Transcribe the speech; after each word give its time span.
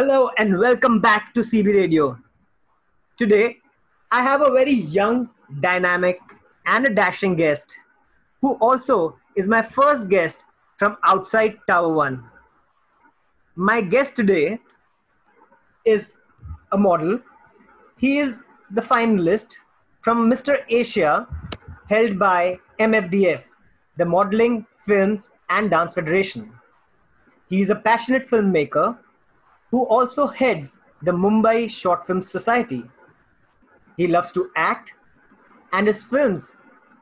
Hello 0.00 0.30
and 0.38 0.58
welcome 0.58 0.98
back 0.98 1.34
to 1.34 1.40
CB 1.40 1.74
Radio. 1.74 2.18
Today, 3.18 3.58
I 4.10 4.22
have 4.22 4.40
a 4.40 4.50
very 4.50 4.72
young, 4.72 5.28
dynamic, 5.60 6.18
and 6.64 6.86
a 6.86 6.94
dashing 6.94 7.36
guest 7.36 7.74
who 8.40 8.52
also 8.62 9.18
is 9.36 9.46
my 9.46 9.60
first 9.60 10.08
guest 10.08 10.46
from 10.78 10.96
outside 11.04 11.58
Tower 11.68 11.92
One. 11.92 12.24
My 13.56 13.82
guest 13.82 14.16
today 14.16 14.58
is 15.84 16.14
a 16.72 16.78
model. 16.78 17.20
He 17.98 18.20
is 18.20 18.40
the 18.70 18.80
finalist 18.80 19.56
from 20.00 20.30
Mr. 20.30 20.60
Asia 20.70 21.28
held 21.90 22.18
by 22.18 22.58
MFDF, 22.78 23.42
the 23.98 24.06
Modeling, 24.06 24.64
Films, 24.86 25.28
and 25.50 25.68
Dance 25.68 25.92
Federation. 25.92 26.50
He 27.50 27.60
is 27.60 27.68
a 27.68 27.74
passionate 27.74 28.30
filmmaker 28.30 28.96
who 29.70 29.84
also 29.84 30.26
heads 30.26 30.78
the 31.02 31.12
Mumbai 31.12 31.70
Short 31.70 32.06
Film 32.06 32.22
Society. 32.22 32.84
He 33.96 34.06
loves 34.06 34.32
to 34.32 34.50
act, 34.56 34.90
and 35.72 35.86
his 35.86 36.04
films 36.04 36.52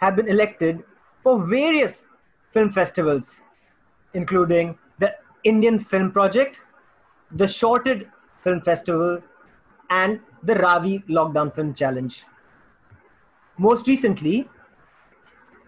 have 0.00 0.16
been 0.16 0.28
elected 0.28 0.84
for 1.22 1.44
various 1.44 2.06
film 2.52 2.72
festivals, 2.72 3.40
including 4.14 4.78
the 4.98 5.14
Indian 5.44 5.78
Film 5.78 6.10
Project, 6.12 6.60
the 7.32 7.48
Shorted 7.48 8.08
Film 8.42 8.60
Festival, 8.60 9.20
and 9.90 10.20
the 10.42 10.54
Ravi 10.54 11.04
Lockdown 11.08 11.54
Film 11.54 11.74
Challenge. 11.74 12.24
Most 13.56 13.88
recently, 13.88 14.48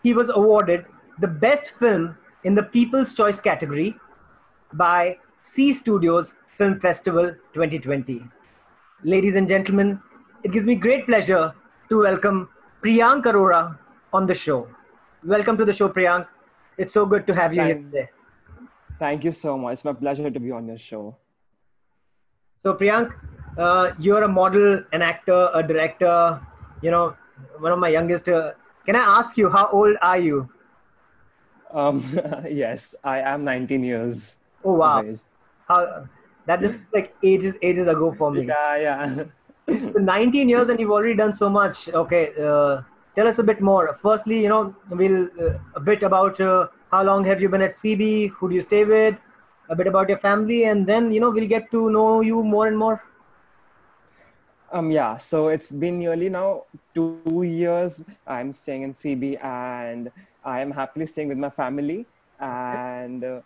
he 0.02 0.14
was 0.14 0.30
awarded 0.32 0.86
the 1.18 1.26
best 1.26 1.72
film 1.78 2.16
in 2.44 2.54
the 2.54 2.62
People's 2.62 3.14
Choice 3.14 3.40
category 3.40 3.96
by 4.72 5.18
C 5.42 5.72
Studios 5.72 6.32
Film 6.60 6.78
Festival 6.78 7.34
2020. 7.54 8.22
Ladies 9.02 9.34
and 9.34 9.48
gentlemen, 9.48 9.98
it 10.44 10.52
gives 10.52 10.66
me 10.66 10.74
great 10.74 11.06
pleasure 11.06 11.54
to 11.88 12.00
welcome 12.00 12.50
Priyank 12.82 13.24
Arora 13.30 13.78
on 14.12 14.26
the 14.26 14.34
show. 14.34 14.68
Welcome 15.24 15.56
to 15.56 15.64
the 15.64 15.72
show, 15.72 15.88
Priyank. 15.88 16.26
It's 16.76 16.92
so 16.92 17.06
good 17.06 17.26
to 17.28 17.34
have 17.34 17.54
you 17.54 17.62
Thank- 17.62 17.78
here 17.78 17.82
today. 17.86 18.10
Thank 18.98 19.24
you 19.24 19.32
so 19.32 19.56
much. 19.56 19.72
It's 19.78 19.86
my 19.86 19.94
pleasure 19.94 20.30
to 20.30 20.38
be 20.48 20.52
on 20.58 20.68
your 20.68 20.76
show. 20.76 21.16
So, 22.62 22.74
Priyank, 22.74 23.16
uh, 23.56 23.92
you're 23.98 24.22
a 24.24 24.28
model, 24.28 24.84
an 24.92 25.00
actor, 25.00 25.48
a 25.54 25.62
director, 25.62 26.38
you 26.82 26.90
know, 26.90 27.16
one 27.58 27.72
of 27.72 27.78
my 27.78 27.88
youngest. 27.88 28.28
Uh, 28.28 28.52
can 28.84 28.96
I 28.96 29.06
ask 29.18 29.38
you, 29.38 29.48
how 29.48 29.66
old 29.72 29.96
are 30.02 30.18
you? 30.18 30.46
Um, 31.72 32.04
yes, 32.50 32.94
I 33.02 33.20
am 33.20 33.44
19 33.44 33.82
years. 33.82 34.36
Oh, 34.62 34.74
wow. 34.74 35.02
How, 35.66 36.08
that 36.46 36.60
just 36.60 36.78
like 36.92 37.14
ages, 37.22 37.54
ages 37.62 37.86
ago 37.86 38.12
for 38.12 38.30
me. 38.30 38.46
Yeah, 38.46 38.76
yeah. 38.76 39.24
So 39.92 39.98
19 40.00 40.48
years 40.48 40.68
and 40.68 40.80
you've 40.80 40.90
already 40.90 41.14
done 41.14 41.32
so 41.32 41.48
much. 41.48 41.88
Okay, 41.88 42.32
uh, 42.42 42.82
tell 43.14 43.28
us 43.28 43.38
a 43.38 43.42
bit 43.42 43.60
more. 43.60 43.98
Firstly, 44.02 44.40
you 44.42 44.48
know, 44.48 44.74
we'll 44.90 45.28
uh, 45.40 45.58
a 45.74 45.80
bit 45.80 46.02
about 46.02 46.40
uh, 46.40 46.66
how 46.90 47.02
long 47.04 47.24
have 47.24 47.40
you 47.40 47.48
been 47.48 47.62
at 47.62 47.74
CB? 47.76 48.30
Who 48.30 48.48
do 48.48 48.54
you 48.56 48.60
stay 48.60 48.84
with? 48.84 49.16
A 49.68 49.76
bit 49.76 49.86
about 49.86 50.08
your 50.08 50.18
family, 50.18 50.64
and 50.64 50.86
then 50.86 51.12
you 51.12 51.20
know 51.20 51.30
we'll 51.30 51.46
get 51.48 51.70
to 51.70 51.90
know 51.90 52.20
you 52.20 52.42
more 52.42 52.66
and 52.66 52.76
more. 52.76 53.02
um, 54.72 54.90
yeah. 54.90 55.16
So 55.16 55.48
it's 55.48 55.70
been 55.70 55.98
nearly 55.98 56.28
now 56.28 56.64
two 56.94 57.42
years. 57.44 58.04
I'm 58.26 58.52
staying 58.52 58.82
in 58.82 58.92
CB, 58.92 59.42
and 59.42 60.10
I 60.44 60.60
am 60.60 60.70
happily 60.70 61.06
staying 61.06 61.28
with 61.28 61.38
my 61.38 61.50
family, 61.50 62.06
and 62.38 63.24
uh, 63.24 63.40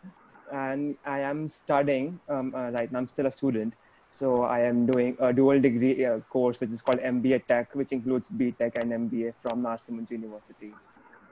and 0.54 0.96
I 1.04 1.20
am 1.20 1.48
studying 1.48 2.20
um, 2.28 2.54
uh, 2.54 2.70
right 2.70 2.90
now. 2.90 2.98
I'm 2.98 3.08
still 3.08 3.26
a 3.26 3.30
student. 3.30 3.74
So 4.10 4.44
I 4.44 4.60
am 4.60 4.86
doing 4.86 5.16
a 5.18 5.32
dual 5.32 5.60
degree 5.60 6.04
uh, 6.04 6.20
course, 6.30 6.60
which 6.60 6.70
is 6.70 6.80
called 6.80 7.00
MBA 7.00 7.46
Tech, 7.46 7.74
which 7.74 7.90
includes 7.90 8.30
BTech 8.30 8.78
and 8.80 8.92
MBA 8.92 9.34
from 9.42 9.62
Narsee 9.62 10.10
University. 10.10 10.72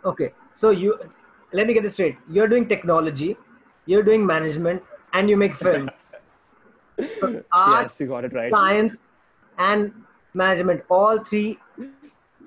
Okay, 0.05 0.33
so 0.55 0.71
you 0.71 0.99
let 1.53 1.69
me 1.69 1.75
get 1.75 1.85
this 1.85 1.93
straight. 1.93 2.17
You're 2.29 2.49
doing 2.49 2.67
technology, 2.67 3.37
you're 3.87 4.03
doing 4.03 4.27
management, 4.27 4.83
and 5.13 5.31
you 5.31 5.37
make 5.37 5.55
film. 5.55 5.91
So 7.21 7.45
art, 7.53 7.83
yes, 7.85 8.01
you 8.01 8.09
got 8.09 8.25
it 8.25 8.33
right. 8.33 8.51
science, 8.51 8.97
and 9.59 9.93
management, 10.35 10.83
all 10.91 11.23
three. 11.23 11.59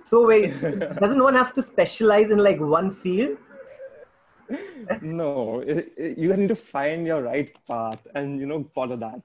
So 0.03 0.28
very 0.28 0.47
doesn't 1.03 1.24
one 1.24 1.35
have 1.35 1.56
to 1.56 1.64
specialize 1.64 2.30
in 2.30 2.40
like 2.40 2.59
one 2.59 2.94
field? 2.94 3.38
no 5.02 5.60
it- 5.62 5.94
it- 5.98 6.18
you 6.18 6.36
need 6.36 6.50
to 6.50 6.56
find 6.56 7.06
your 7.08 7.22
right 7.24 7.54
path 7.68 8.06
and 8.16 8.40
you 8.40 8.46
know 8.46 8.64
follow 8.74 8.96
that 8.98 9.22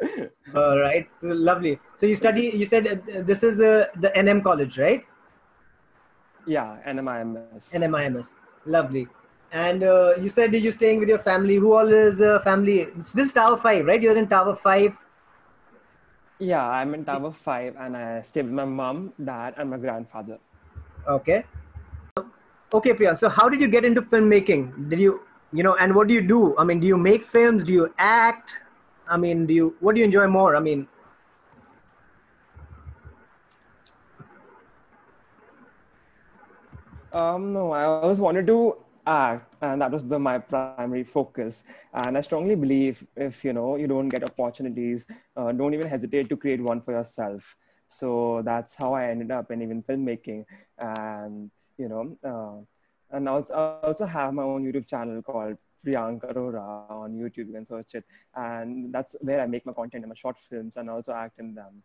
All 0.54 0.78
right, 0.78 1.06
lovely. 1.22 1.78
So 1.96 2.06
you 2.06 2.14
study. 2.14 2.50
You 2.54 2.64
said 2.66 2.86
uh, 2.86 3.22
this 3.22 3.42
is 3.42 3.60
uh, 3.60 3.86
the 4.00 4.10
NM 4.16 4.42
college, 4.42 4.78
right? 4.78 5.02
yeah 6.46 6.78
nmims 6.86 7.64
NMIMS. 7.74 8.32
Lovely. 8.66 9.08
And 9.52 9.82
uh, 9.82 10.14
you 10.20 10.28
said 10.28 10.54
you're 10.54 10.72
staying 10.72 11.00
with 11.00 11.08
your 11.08 11.18
family. 11.18 11.56
Who 11.56 11.72
all 11.72 11.88
is 11.92 12.20
uh, 12.20 12.40
family? 12.40 12.88
This 13.14 13.28
is 13.28 13.32
Tower 13.32 13.56
Five, 13.56 13.86
right? 13.86 14.00
You're 14.00 14.16
in 14.16 14.28
Tower 14.28 14.56
Five. 14.56 14.92
yeah 16.38 16.66
i'm 16.68 16.94
in 16.94 17.04
tower 17.04 17.30
5 17.30 17.74
and 17.78 17.96
i 17.96 18.20
stay 18.22 18.42
with 18.42 18.52
my 18.52 18.64
mom 18.64 19.12
dad 19.24 19.54
and 19.56 19.70
my 19.70 19.76
grandfather 19.78 20.38
Okay. 21.08 21.44
Okay, 22.72 22.92
Priyank. 22.92 23.18
So 23.18 23.28
how 23.28 23.48
did 23.48 23.60
you 23.60 23.68
get 23.68 23.84
into 23.84 24.02
filmmaking? 24.02 24.88
Did 24.90 24.98
you, 25.00 25.20
you 25.52 25.62
know, 25.62 25.76
and 25.76 25.94
what 25.94 26.08
do 26.08 26.14
you 26.14 26.20
do? 26.22 26.56
I 26.58 26.64
mean, 26.64 26.80
do 26.80 26.86
you 26.86 26.96
make 26.96 27.24
films? 27.26 27.64
Do 27.64 27.72
you 27.72 27.92
act? 27.98 28.52
I 29.08 29.16
mean, 29.16 29.46
do 29.46 29.54
you? 29.54 29.74
What 29.80 29.94
do 29.94 30.00
you 30.00 30.04
enjoy 30.04 30.26
more? 30.26 30.56
I 30.56 30.60
mean, 30.60 30.86
um 37.12 37.52
no 37.52 37.72
i 37.72 37.84
always 37.84 38.20
wanted 38.20 38.46
to 38.46 38.76
act 39.06 39.54
and 39.62 39.80
that 39.80 39.90
was 39.90 40.06
the 40.06 40.18
my 40.18 40.38
primary 40.38 41.04
focus 41.04 41.64
and 41.72 42.16
i 42.18 42.20
strongly 42.20 42.32
believe 42.54 43.06
if 43.16 43.44
you 43.44 43.52
know 43.52 43.76
you 43.76 43.86
don't 43.86 44.08
get 44.10 44.24
opportunities 44.24 45.06
uh, 45.36 45.52
don't 45.52 45.74
even 45.74 45.86
hesitate 45.86 46.28
to 46.28 46.36
create 46.36 46.60
one 46.60 46.80
for 46.80 46.92
yourself 46.92 47.56
so 47.86 48.42
that's 48.44 48.74
how 48.74 48.92
i 48.94 49.06
ended 49.06 49.30
up 49.30 49.50
in 49.50 49.62
even 49.62 49.82
filmmaking 49.82 50.44
and 50.78 51.50
you 51.78 51.88
know 51.88 52.16
uh, 52.24 52.64
and 53.10 53.28
I 53.28 53.32
also 53.32 54.04
have 54.04 54.34
my 54.34 54.42
own 54.42 54.64
YouTube 54.64 54.86
channel 54.86 55.22
called 55.22 55.56
Priyank 55.86 56.22
Arora 56.22 56.90
on 56.90 57.12
YouTube. 57.12 57.46
You 57.46 57.52
can 57.52 57.66
search 57.66 57.94
it, 57.94 58.04
and 58.34 58.92
that's 58.92 59.14
where 59.20 59.40
I 59.40 59.46
make 59.46 59.64
my 59.64 59.72
content 59.72 60.02
and 60.02 60.08
my 60.08 60.14
short 60.14 60.38
films, 60.38 60.76
and 60.76 60.90
also 60.90 61.12
act 61.12 61.38
in 61.38 61.54
them. 61.54 61.82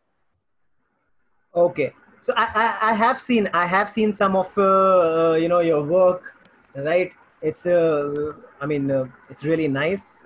Okay, 1.55 1.93
so 2.23 2.33
I, 2.35 2.45
I, 2.55 2.91
I 2.91 2.93
have 2.93 3.21
seen 3.21 3.49
I 3.53 3.65
have 3.65 3.89
seen 3.89 4.15
some 4.15 4.35
of 4.35 4.51
uh, 4.57 4.61
uh, 4.61 5.35
you 5.35 5.47
know 5.47 5.59
your 5.59 5.83
work, 5.83 6.35
right? 6.75 7.11
It's 7.41 7.65
uh, 7.65 8.33
I 8.59 8.65
mean 8.65 8.89
uh, 8.89 9.05
it's 9.29 9.43
really 9.43 9.67
nice. 9.67 10.19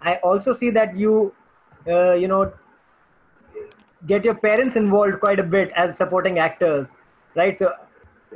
I 0.00 0.16
also 0.16 0.54
see 0.54 0.70
that 0.70 0.96
you 0.96 1.34
uh, 1.86 2.14
you 2.14 2.28
know 2.28 2.52
get 4.06 4.24
your 4.24 4.34
parents 4.34 4.76
involved 4.76 5.20
quite 5.20 5.38
a 5.38 5.42
bit 5.42 5.70
as 5.76 5.96
supporting 5.96 6.38
actors, 6.38 6.88
right? 7.34 7.58
So 7.58 7.72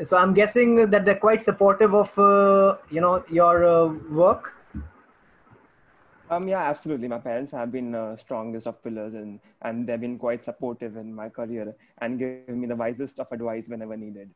so 0.03 0.17
I'm 0.17 0.35
guessing 0.35 0.91
that 0.91 1.05
they're 1.05 1.17
quite 1.17 1.43
supportive 1.43 1.95
of 1.95 2.19
uh, 2.19 2.77
you 2.91 3.01
know 3.01 3.25
your 3.31 3.65
uh, 3.65 3.87
work. 4.11 4.53
Um, 6.31 6.49
yeah, 6.49 6.65
absolutely. 6.65 7.07
My 7.07 7.19
parents 7.19 7.53
have 7.53 7.71
been 7.71 7.95
uh, 7.95 8.17
strongest 8.17 8.67
of 8.67 8.83
pillars, 8.83 9.15
and 9.15 9.39
and 9.63 9.87
they've 9.87 10.01
been 10.01 10.19
quite 10.19 10.43
supportive 10.43 10.97
in 10.97 11.15
my 11.15 11.29
career 11.29 11.75
and 11.99 12.19
giving 12.19 12.61
me 12.61 12.67
the 12.67 12.77
wisest 12.77 13.21
of 13.21 13.31
advice 13.31 13.69
whenever 13.69 13.97
needed. 13.97 14.31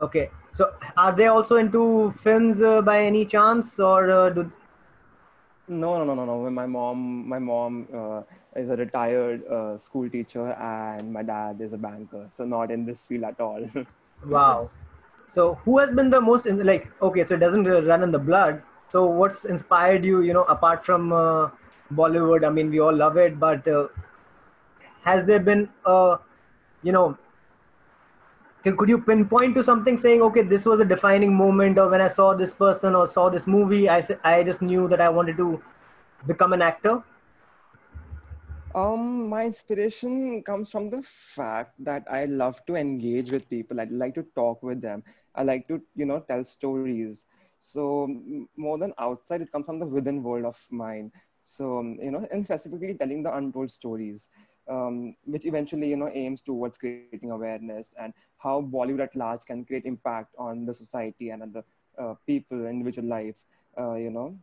Okay, 0.00 0.30
so 0.54 0.72
are 0.96 1.14
they 1.14 1.26
also 1.26 1.56
into 1.56 2.10
films 2.10 2.62
uh, 2.62 2.80
by 2.82 3.04
any 3.04 3.24
chance, 3.24 3.78
or 3.78 4.10
uh, 4.10 4.30
do 4.30 4.50
No, 5.68 5.98
no, 5.98 6.04
no, 6.04 6.14
no, 6.14 6.24
no. 6.24 6.50
My 6.50 6.66
mom, 6.66 7.28
my 7.28 7.38
mom 7.38 7.86
uh, 7.94 8.22
is 8.56 8.70
a 8.70 8.76
retired 8.76 9.46
uh, 9.46 9.76
school 9.76 10.08
teacher, 10.08 10.52
and 10.52 11.12
my 11.12 11.22
dad 11.22 11.60
is 11.60 11.72
a 11.72 11.78
banker, 11.78 12.26
so 12.30 12.44
not 12.44 12.70
in 12.70 12.86
this 12.86 13.02
field 13.02 13.24
at 13.24 13.40
all. 13.40 13.68
Wow. 14.26 14.70
So 15.28 15.54
who 15.64 15.78
has 15.78 15.94
been 15.94 16.10
the 16.10 16.20
most 16.20 16.46
in, 16.46 16.64
like 16.64 16.90
okay, 17.00 17.24
so 17.24 17.34
it 17.34 17.38
doesn't 17.40 17.64
run 17.64 18.02
in 18.02 18.10
the 18.10 18.18
blood. 18.18 18.62
So 18.90 19.06
what's 19.06 19.44
inspired 19.44 20.04
you, 20.04 20.20
you 20.22 20.32
know, 20.34 20.44
apart 20.44 20.84
from 20.84 21.12
uh, 21.12 21.50
Bollywood? 21.94 22.46
I 22.46 22.50
mean, 22.50 22.70
we 22.70 22.80
all 22.80 22.94
love 22.94 23.16
it, 23.16 23.40
but 23.40 23.66
uh, 23.66 23.88
has 25.02 25.24
there 25.24 25.40
been 25.40 25.68
uh, 25.86 26.18
you 26.82 26.92
know, 26.92 27.16
could 28.64 28.88
you 28.88 28.98
pinpoint 28.98 29.54
to 29.54 29.64
something 29.64 29.96
saying, 29.96 30.22
okay, 30.22 30.42
this 30.42 30.64
was 30.64 30.80
a 30.80 30.84
defining 30.84 31.34
moment, 31.34 31.78
or 31.78 31.88
when 31.88 32.00
I 32.00 32.08
saw 32.08 32.34
this 32.34 32.52
person 32.52 32.94
or 32.94 33.06
saw 33.06 33.28
this 33.28 33.46
movie, 33.46 33.88
I, 33.88 34.06
I 34.22 34.42
just 34.42 34.62
knew 34.62 34.88
that 34.88 35.00
I 35.00 35.08
wanted 35.08 35.36
to 35.38 35.62
become 36.26 36.52
an 36.52 36.62
actor. 36.62 37.02
Um, 38.74 39.28
my 39.28 39.44
inspiration 39.46 40.42
comes 40.42 40.70
from 40.70 40.88
the 40.88 41.02
fact 41.02 41.74
that 41.84 42.04
I 42.10 42.24
love 42.26 42.64
to 42.66 42.74
engage 42.76 43.30
with 43.30 43.48
people. 43.48 43.80
I 43.80 43.84
like 43.84 44.14
to 44.14 44.24
talk 44.34 44.62
with 44.62 44.80
them. 44.80 45.02
I 45.34 45.44
like 45.44 45.68
to, 45.68 45.80
you 45.94 46.06
know, 46.06 46.20
tell 46.20 46.44
stories. 46.44 47.18
So 47.52 48.00
more 48.50 48.70
than 48.70 48.86
outside, 48.90 49.36
it 49.36 49.50
comes 49.50 49.64
from 49.66 49.78
the 49.78 49.86
within 49.86 50.22
world 50.22 50.44
of 50.44 50.58
mine. 50.70 51.10
So, 51.42 51.78
um, 51.78 51.98
you 52.00 52.10
know, 52.10 52.26
and 52.30 52.44
specifically 52.44 52.94
telling 52.94 53.22
the 53.22 53.34
untold 53.34 53.70
stories, 53.70 54.28
um, 54.68 55.16
which 55.24 55.46
eventually, 55.46 55.88
you 55.90 55.96
know, 55.96 56.10
aims 56.12 56.42
towards 56.42 56.78
creating 56.78 57.10
awareness 57.10 57.74
and 57.80 57.92
how 58.20 58.40
Bollywood 58.42 58.82
at 58.84 58.96
large 58.96 59.28
can 59.28 59.50
create 59.50 59.72
impact 59.74 60.22
on 60.28 60.64
the 60.64 60.72
society 60.72 61.30
and 61.30 61.42
on 61.42 61.52
the 61.52 61.64
uh, 61.98 62.14
people, 62.26 62.66
individual 62.66 63.08
life, 63.08 63.44
uh, 63.78 63.94
you 63.94 64.10
know. 64.10 64.36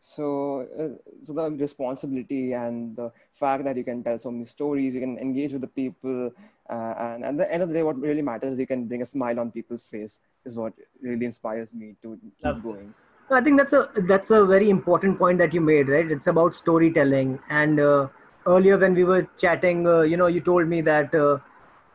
So, 0.00 0.66
uh, 0.78 1.12
so 1.22 1.34
the 1.34 1.50
responsibility 1.50 2.54
and 2.54 2.96
the 2.96 3.12
fact 3.32 3.64
that 3.64 3.76
you 3.76 3.84
can 3.84 4.02
tell 4.02 4.18
so 4.18 4.30
many 4.30 4.46
stories, 4.46 4.94
you 4.94 5.00
can 5.00 5.18
engage 5.18 5.52
with 5.52 5.60
the 5.60 5.68
people, 5.68 6.32
uh, 6.70 6.94
and 6.98 7.24
at 7.24 7.36
the 7.36 7.52
end 7.52 7.62
of 7.62 7.68
the 7.68 7.74
day, 7.74 7.82
what 7.82 8.00
really 8.00 8.22
matters 8.22 8.54
is 8.54 8.58
you 8.58 8.66
can 8.66 8.86
bring 8.86 9.02
a 9.02 9.06
smile 9.06 9.38
on 9.38 9.50
people's 9.50 9.82
face. 9.82 10.20
Is 10.46 10.56
what 10.56 10.72
really 11.02 11.26
inspires 11.26 11.74
me 11.74 11.96
to 12.02 12.18
keep 12.40 12.62
going. 12.62 12.94
I 13.30 13.42
think 13.42 13.58
that's 13.58 13.74
a 13.74 13.90
that's 14.08 14.30
a 14.30 14.44
very 14.44 14.70
important 14.70 15.18
point 15.18 15.38
that 15.38 15.52
you 15.52 15.60
made, 15.60 15.88
right? 15.88 16.10
It's 16.10 16.26
about 16.26 16.54
storytelling. 16.54 17.38
And 17.50 17.78
uh, 17.78 18.08
earlier 18.46 18.78
when 18.78 18.94
we 18.94 19.04
were 19.04 19.28
chatting, 19.36 19.86
uh, 19.86 20.00
you 20.00 20.16
know, 20.16 20.28
you 20.28 20.40
told 20.40 20.66
me 20.66 20.80
that 20.80 21.14
uh, 21.14 21.38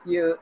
you 0.05 0.37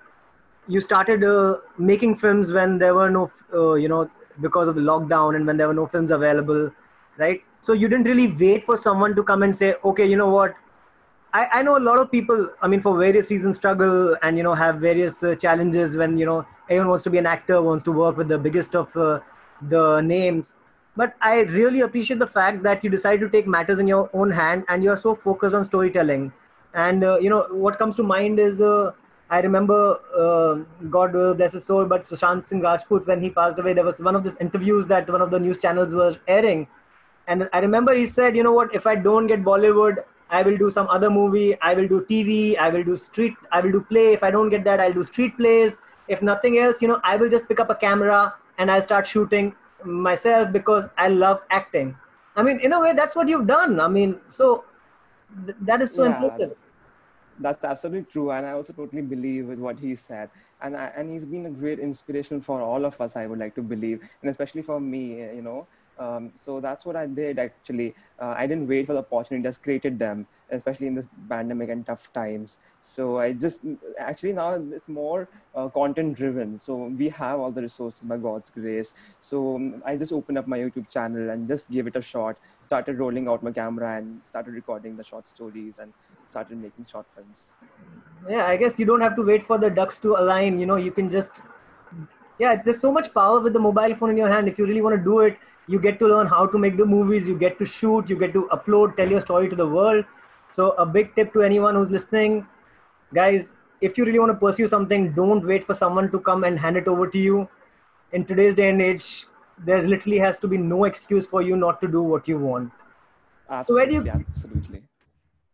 you 0.68 0.82
started 0.82 1.24
uh, 1.24 1.58
making 1.78 2.18
films 2.18 2.52
when 2.52 2.78
there 2.78 2.94
were 2.94 3.10
no, 3.10 3.32
uh, 3.54 3.74
you 3.76 3.88
know, 3.88 4.10
because 4.42 4.68
of 4.68 4.76
the 4.76 4.82
lockdown 4.82 5.36
and 5.36 5.48
when 5.48 5.58
there 5.58 5.68
were 5.68 5.74
no 5.74 5.88
films 5.88 6.12
available, 6.12 6.72
right? 7.18 7.42
So 7.64 7.74
you 7.74 7.88
didn't 7.88 8.06
really 8.06 8.28
wait 8.28 8.66
for 8.66 8.78
someone 8.78 9.16
to 9.16 9.24
come 9.24 9.44
and 9.44 9.56
say, 9.56 9.76
okay, 9.84 10.06
you 10.06 10.18
know 10.18 10.30
what? 10.30 10.56
I, 11.34 11.48
I 11.52 11.62
know 11.64 11.78
a 11.78 11.80
lot 11.80 12.00
of 12.00 12.12
people. 12.12 12.50
I 12.62 12.68
mean, 12.68 12.82
for 12.82 12.98
various 12.98 13.32
reasons, 13.32 13.56
struggle 13.56 14.16
and 14.22 14.38
you 14.38 14.44
know 14.44 14.54
have 14.54 14.76
various 14.78 15.24
uh, 15.24 15.36
challenges 15.36 15.96
when 15.96 16.18
you 16.18 16.26
know 16.26 16.46
everyone 16.70 16.90
wants 16.90 17.04
to 17.06 17.10
be 17.10 17.18
an 17.18 17.26
actor, 17.26 17.62
wants 17.62 17.84
to 17.86 17.92
work 17.92 18.18
with 18.18 18.28
the 18.28 18.38
biggest 18.38 18.76
of 18.76 18.92
the 19.70 20.02
names 20.02 20.54
but 20.96 21.16
i 21.22 21.40
really 21.58 21.82
appreciate 21.82 22.20
the 22.20 22.28
fact 22.28 22.64
that 22.64 22.84
you 22.84 22.90
decide 22.90 23.20
to 23.20 23.30
take 23.30 23.48
matters 23.48 23.80
in 23.80 23.88
your 23.88 24.10
own 24.14 24.30
hand 24.30 24.64
and 24.68 24.84
you're 24.84 24.98
so 24.98 25.16
focused 25.16 25.56
on 25.56 25.66
storytelling 25.66 26.32
and 26.74 27.04
uh, 27.04 27.18
you 27.20 27.30
know 27.30 27.48
what 27.52 27.78
comes 27.78 27.96
to 27.96 28.04
mind 28.04 28.40
is 28.40 28.62
uh, 28.62 28.92
i 29.30 29.40
remember 29.40 30.00
uh, 30.18 30.56
god 30.90 31.14
bless 31.38 31.54
his 31.54 31.66
soul 31.66 31.86
but 31.86 32.04
sushant 32.04 32.46
singh 32.46 32.62
rajput 32.62 33.08
when 33.08 33.22
he 33.22 33.30
passed 33.30 33.60
away 33.60 33.74
there 33.74 33.86
was 33.86 34.00
one 34.00 34.16
of 34.16 34.24
these 34.24 34.38
interviews 34.38 34.88
that 34.88 35.10
one 35.10 35.22
of 35.22 35.32
the 35.32 35.40
news 35.40 35.58
channels 35.58 35.94
was 35.94 36.18
airing 36.28 36.68
and 37.28 37.50
i 37.54 37.60
remember 37.60 37.94
he 37.96 38.06
said 38.06 38.36
you 38.36 38.44
know 38.44 38.54
what 38.54 38.74
if 38.76 38.86
i 38.88 38.96
don't 38.96 39.28
get 39.28 39.44
bollywood 39.44 40.04
i 40.30 40.42
will 40.42 40.58
do 40.58 40.70
some 40.72 40.88
other 40.88 41.10
movie 41.10 41.60
i 41.62 41.74
will 41.74 41.88
do 41.88 42.06
tv 42.10 42.58
i 42.58 42.70
will 42.70 42.84
do 42.84 42.96
street 42.98 43.34
i 43.52 43.62
will 43.62 43.72
do 43.72 43.82
play 43.82 44.14
if 44.14 44.24
i 44.24 44.32
don't 44.32 44.50
get 44.50 44.64
that 44.64 44.80
i'll 44.80 44.94
do 44.94 45.04
street 45.04 45.36
plays 45.38 45.78
if 46.08 46.22
nothing 46.22 46.58
else 46.58 46.82
you 46.82 46.88
know 46.88 47.00
i 47.04 47.16
will 47.16 47.30
just 47.30 47.48
pick 47.48 47.60
up 47.60 47.70
a 47.70 47.76
camera 47.76 48.34
and 48.58 48.70
i'll 48.72 48.84
start 48.84 49.08
shooting 49.08 49.54
myself 49.86 50.52
because 50.52 50.86
I 50.98 51.08
love 51.10 51.42
acting. 51.50 51.96
I 52.36 52.44
mean, 52.44 52.60
in 52.60 52.74
a 52.74 52.80
way, 52.80 52.94
that's 52.94 53.16
what 53.16 53.28
you've 53.28 53.48
done. 53.48 53.80
I 53.80 53.88
mean, 53.88 54.20
so 54.30 54.66
th- 55.46 55.58
that 55.62 55.82
is 55.82 55.94
so 55.94 56.04
yeah, 56.04 56.24
impressive. 56.24 56.56
That's 57.40 57.64
absolutely 57.64 58.06
true, 58.12 58.32
and 58.32 58.46
I 58.46 58.52
also 58.52 58.74
totally 58.74 59.02
believe 59.02 59.48
with 59.48 59.60
what 59.60 59.80
he 59.80 59.96
said. 59.96 60.30
And 60.62 60.78
I, 60.78 60.92
and 60.96 61.10
he's 61.12 61.26
been 61.26 61.48
a 61.48 61.50
great 61.50 61.80
inspiration 61.80 62.42
for 62.42 62.62
all 62.62 62.86
of 62.86 63.00
us. 63.02 63.16
I 63.16 63.26
would 63.26 63.40
like 63.40 63.56
to 63.56 63.62
believe, 63.62 64.02
and 64.22 64.30
especially 64.30 64.62
for 64.62 64.80
me. 64.80 65.20
You 65.36 65.42
know, 65.42 65.68
um, 66.00 66.32
so 66.36 66.60
that's 66.60 66.86
what 66.86 66.96
I 66.96 67.06
did 67.06 67.40
actually. 67.40 67.94
Uh, 68.20 68.34
I 68.38 68.48
didn't 68.48 68.68
wait 68.68 68.88
for 68.88 68.94
the 68.94 69.00
opportunity, 69.00 69.44
just 69.48 69.62
created 69.62 70.00
them, 70.00 70.26
especially 70.50 70.88
in 70.88 70.96
this 70.96 71.08
pandemic 71.30 71.70
and 71.70 71.86
tough 71.86 72.12
times. 72.14 72.60
So 72.82 73.20
I 73.20 73.34
just 73.34 73.62
actually 73.98 74.34
now 74.34 74.56
it's 74.56 74.88
more 74.88 75.30
uh, 75.56 75.68
content 75.70 76.16
driven. 76.16 76.58
So 76.58 76.88
we 76.88 77.10
have 77.10 77.40
all 77.40 77.52
the 77.52 77.62
resources 77.62 78.04
by 78.04 78.18
God's 78.18 78.50
grace. 78.50 78.94
So 79.20 79.56
um, 79.56 79.84
I 79.86 79.96
just 79.96 80.12
opened 80.12 80.38
up 80.38 80.48
my 80.48 80.58
YouTube 80.58 80.90
channel 80.90 81.30
and 81.30 81.48
just 81.48 81.70
gave 81.70 81.88
it 81.88 81.96
a 81.96 82.02
shot, 82.02 82.38
started 82.62 82.98
rolling 82.98 83.28
out 83.28 83.44
my 83.44 83.52
camera 83.52 83.98
and 83.98 84.24
started 84.24 84.54
recording 84.54 84.98
the 84.98 85.04
short 85.04 85.28
stories 85.28 85.80
and 85.80 85.94
started 86.26 86.58
making 86.58 86.86
short 86.86 87.06
films. 87.16 87.54
Yeah, 88.30 88.46
I 88.48 88.58
guess 88.58 88.80
you 88.80 88.86
don't 88.86 89.02
have 89.02 89.16
to 89.18 89.22
wait 89.22 89.46
for 89.46 89.58
the 89.58 89.70
ducks 89.70 89.98
to 90.00 90.16
align. 90.16 90.60
You 90.60 90.66
know, 90.66 90.78
you 90.78 90.92
can 90.92 91.10
just 91.12 91.42
yeah, 92.40 92.62
there's 92.62 92.80
so 92.80 92.92
much 92.92 93.14
power 93.14 93.40
with 93.40 93.54
the 93.54 93.60
mobile 93.60 93.96
phone 93.96 94.10
in 94.10 94.18
your 94.18 94.30
hand. 94.30 94.48
If 94.48 94.58
you 94.58 94.66
really 94.66 94.82
want 94.82 94.96
to 94.98 95.04
do 95.04 95.20
it, 95.20 95.38
you 95.68 95.80
get 95.80 96.00
to 96.00 96.08
learn 96.08 96.28
how 96.28 96.46
to 96.46 96.58
make 96.58 96.78
the 96.78 96.86
movies 96.86 97.28
you 97.28 97.38
get 97.38 97.58
to 97.60 97.66
shoot 97.66 98.10
you 98.10 98.18
get 98.18 98.34
to 98.34 98.48
upload 98.52 98.98
tell 98.98 99.10
your 99.10 99.22
story 99.22 99.50
to 99.50 99.56
the 99.56 99.68
world. 99.68 100.06
So 100.52 100.72
a 100.72 100.86
big 100.86 101.16
tip 101.16 101.34
to 101.34 101.42
anyone 101.42 101.76
who's 101.76 101.90
listening 101.90 102.46
guys 103.14 103.48
if 103.82 103.98
you 103.98 104.06
really 104.06 104.20
want 104.20 104.32
to 104.32 104.38
pursue 104.38 104.68
something 104.68 105.12
don't 105.14 105.46
wait 105.46 105.66
for 105.66 105.74
someone 105.74 106.12
to 106.12 106.20
come 106.20 106.44
and 106.44 106.60
hand 106.60 106.78
it 106.78 106.88
over 106.88 107.08
to 107.08 107.18
you. 107.18 107.48
In 108.12 108.26
today's 108.26 108.56
day 108.56 108.70
and 108.70 108.82
age 108.82 109.26
there 109.58 109.82
literally 109.82 110.20
has 110.20 110.40
to 110.40 110.48
be 110.48 110.58
no 110.58 110.84
excuse 110.86 111.26
for 111.26 111.42
you 111.42 111.56
not 111.56 111.80
to 111.82 111.88
do 111.88 112.02
what 112.02 112.28
you 112.28 112.38
want. 112.38 112.72
Absolutely, 113.50 113.96
so 113.96 114.02
where 114.02 114.04
do 114.04 114.10
you 114.10 114.26
absolutely 114.36 114.84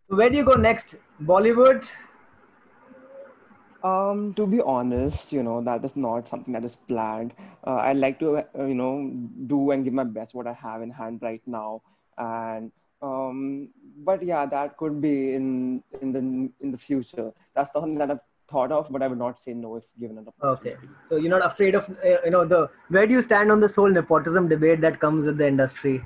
where 0.07 0.29
do 0.29 0.37
you 0.37 0.43
go 0.43 0.53
next? 0.53 0.95
Bollywood 1.23 1.85
um, 3.83 4.33
to 4.33 4.45
be 4.45 4.61
honest, 4.61 5.31
you 5.31 5.43
know, 5.43 5.61
that 5.61 5.83
is 5.85 5.95
not 5.95 6.27
something 6.27 6.53
that 6.53 6.65
is 6.65 6.75
planned. 6.75 7.33
Uh, 7.65 7.75
I 7.75 7.93
like 7.93 8.19
to, 8.19 8.37
uh, 8.37 8.65
you 8.65 8.75
know, 8.75 9.11
do 9.47 9.71
and 9.71 9.83
give 9.83 9.93
my 9.93 10.03
best 10.03 10.35
what 10.35 10.47
I 10.47 10.53
have 10.53 10.81
in 10.81 10.91
hand 10.91 11.19
right 11.21 11.41
now. 11.45 11.81
And 12.17 12.71
um, 13.01 13.69
but 14.03 14.23
yeah, 14.23 14.45
that 14.45 14.77
could 14.77 14.99
be 15.01 15.33
in 15.33 15.83
in 16.01 16.11
the 16.11 16.19
in 16.19 16.71
the 16.71 16.77
future. 16.77 17.31
That's 17.55 17.69
the 17.71 17.79
something 17.79 17.97
that 17.99 18.11
I've 18.11 18.19
thought 18.49 18.71
of, 18.71 18.91
but 18.91 19.01
I 19.01 19.07
would 19.07 19.17
not 19.17 19.39
say 19.39 19.53
no 19.53 19.77
if 19.77 19.85
given 19.97 20.17
an 20.17 20.27
opportunity. 20.27 20.77
Okay, 20.77 20.87
so 21.07 21.15
you're 21.15 21.29
not 21.29 21.45
afraid 21.45 21.75
of 21.75 21.89
uh, 21.89 22.17
you 22.25 22.31
know 22.31 22.45
the 22.45 22.69
where 22.89 23.07
do 23.07 23.13
you 23.13 23.21
stand 23.21 23.51
on 23.51 23.61
this 23.61 23.75
whole 23.75 23.89
nepotism 23.89 24.49
debate 24.49 24.81
that 24.81 24.99
comes 24.99 25.25
with 25.25 25.37
the 25.37 25.47
industry? 25.47 26.03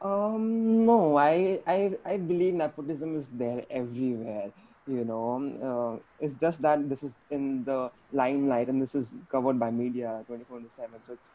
Um, 0.00 0.86
no, 0.86 1.16
I 1.16 1.60
I 1.66 1.98
I 2.04 2.16
believe 2.18 2.54
nepotism 2.54 3.16
is 3.16 3.30
there 3.30 3.64
everywhere 3.68 4.52
you 4.90 5.04
know 5.04 5.22
uh, 5.68 6.24
it's 6.24 6.34
just 6.34 6.62
that 6.62 6.88
this 6.88 7.02
is 7.02 7.24
in 7.30 7.64
the 7.64 7.90
limelight 8.12 8.68
and 8.68 8.82
this 8.82 8.94
is 8.94 9.14
covered 9.30 9.58
by 9.58 9.70
media 9.70 10.22
24 10.26 10.62
7 10.68 11.02
so 11.02 11.12
it's 11.12 11.30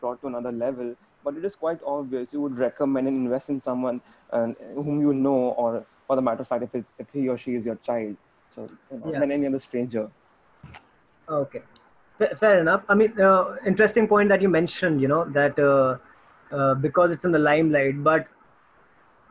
brought 0.00 0.20
to 0.22 0.26
another 0.28 0.52
level. 0.52 0.94
But 1.24 1.36
it 1.36 1.44
is 1.44 1.56
quite 1.56 1.80
obvious 1.84 2.32
you 2.32 2.40
would 2.40 2.56
recommend 2.56 3.08
and 3.08 3.16
invest 3.16 3.50
in 3.50 3.60
someone 3.60 4.00
uh, 4.30 4.48
whom 4.74 5.00
you 5.00 5.12
know 5.12 5.50
or 5.50 5.84
for 6.06 6.16
the 6.16 6.22
matter 6.22 6.42
of 6.42 6.48
fact 6.48 6.62
if, 6.62 6.74
it's, 6.74 6.92
if 6.98 7.10
he 7.10 7.28
or 7.28 7.36
she 7.36 7.54
is 7.54 7.66
your 7.66 7.76
child. 7.76 8.16
So 8.54 8.68
you 8.92 8.98
know, 8.98 9.12
yeah. 9.12 9.20
than 9.20 9.32
any 9.32 9.46
other 9.46 9.58
stranger. 9.58 10.10
Okay. 11.28 11.62
Fair 12.38 12.60
enough. 12.60 12.82
I 12.88 12.94
mean 12.94 13.20
uh, 13.20 13.56
interesting 13.66 14.08
point 14.08 14.28
that 14.28 14.40
you 14.40 14.48
mentioned 14.48 15.00
you 15.00 15.08
know 15.08 15.24
that 15.30 15.58
uh, 15.58 15.98
uh, 16.54 16.74
because 16.74 17.10
it's 17.10 17.24
in 17.24 17.32
the 17.32 17.38
limelight 17.38 18.02
but 18.02 18.26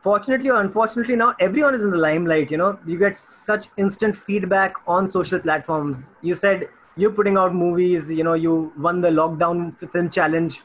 fortunately 0.06 0.50
or 0.54 0.60
unfortunately 0.60 1.16
now 1.20 1.34
everyone 1.44 1.74
is 1.74 1.82
in 1.82 1.90
the 1.90 2.00
limelight 2.06 2.50
you 2.52 2.56
know? 2.56 2.78
You 2.86 2.96
get 2.98 3.18
such 3.18 3.68
instant 3.76 4.16
feedback 4.16 4.74
on 4.86 5.10
social 5.10 5.40
platforms. 5.40 5.96
You 6.22 6.34
said 6.34 6.68
you're 6.96 7.14
putting 7.20 7.36
out 7.36 7.54
movies 7.54 8.08
you 8.08 8.22
know 8.22 8.34
you 8.34 8.72
won 8.78 9.00
the 9.00 9.08
lockdown 9.08 9.62
film 9.92 10.10
challenge 10.10 10.60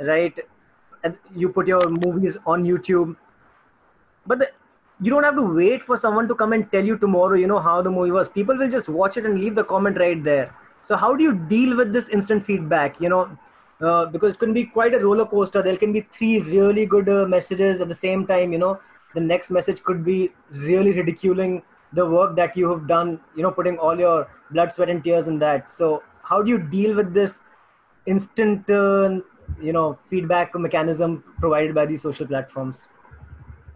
right? 0.00 0.40
And 1.04 1.16
you 1.34 1.50
put 1.50 1.68
your 1.68 1.80
movies 2.04 2.36
on 2.46 2.64
youtube. 2.64 3.14
But 4.26 4.40
the, 4.40 4.50
you 5.00 5.10
don't 5.10 5.22
have 5.22 5.36
to 5.36 5.46
wait 5.60 5.84
for 5.84 5.96
someone 5.96 6.26
to 6.26 6.34
come 6.34 6.52
and 6.52 6.70
tell 6.72 6.84
you 6.84 6.98
tomorrow 6.98 7.36
you 7.36 7.46
know 7.46 7.60
how 7.60 7.80
the 7.82 7.90
movie 7.90 8.10
was. 8.10 8.28
People 8.28 8.58
will 8.58 8.70
just 8.70 8.88
watch 8.88 9.16
it 9.16 9.24
and 9.24 9.38
leave 9.38 9.54
the 9.54 9.64
comment 9.64 9.98
right 9.98 10.24
there. 10.24 10.52
So 10.82 10.96
how 10.96 11.14
do 11.14 11.22
you 11.22 11.34
deal 11.54 11.76
with 11.76 11.92
this 11.92 12.08
instant 12.08 12.44
feedback 12.44 13.00
you 13.00 13.08
know 13.08 13.38
uh, 13.80 14.06
because 14.06 14.34
it 14.34 14.38
can 14.38 14.52
be 14.52 14.64
quite 14.64 14.94
a 14.94 14.98
roller 14.98 15.26
coaster. 15.26 15.62
There 15.62 15.76
can 15.76 15.92
be 15.92 16.02
three 16.12 16.40
really 16.40 16.86
good 16.86 17.08
uh, 17.08 17.26
messages 17.26 17.80
at 17.80 17.88
the 17.88 17.94
same 17.94 18.26
time. 18.26 18.52
You 18.52 18.58
know, 18.58 18.80
the 19.14 19.20
next 19.20 19.50
message 19.50 19.82
could 19.82 20.04
be 20.04 20.30
really 20.50 20.92
ridiculing 20.92 21.62
the 21.92 22.06
work 22.06 22.36
that 22.36 22.56
you 22.56 22.68
have 22.70 22.86
done. 22.86 23.20
You 23.36 23.42
know, 23.42 23.50
putting 23.50 23.78
all 23.78 23.98
your 23.98 24.28
blood, 24.50 24.72
sweat, 24.72 24.90
and 24.90 25.02
tears 25.02 25.26
in 25.26 25.38
that. 25.40 25.72
So, 25.72 26.02
how 26.22 26.42
do 26.42 26.50
you 26.50 26.58
deal 26.58 26.94
with 26.94 27.14
this 27.14 27.38
instant, 28.06 28.68
uh, 28.70 29.20
you 29.60 29.72
know, 29.72 29.98
feedback 30.08 30.54
mechanism 30.54 31.24
provided 31.38 31.74
by 31.74 31.86
these 31.86 32.02
social 32.02 32.26
platforms? 32.26 32.82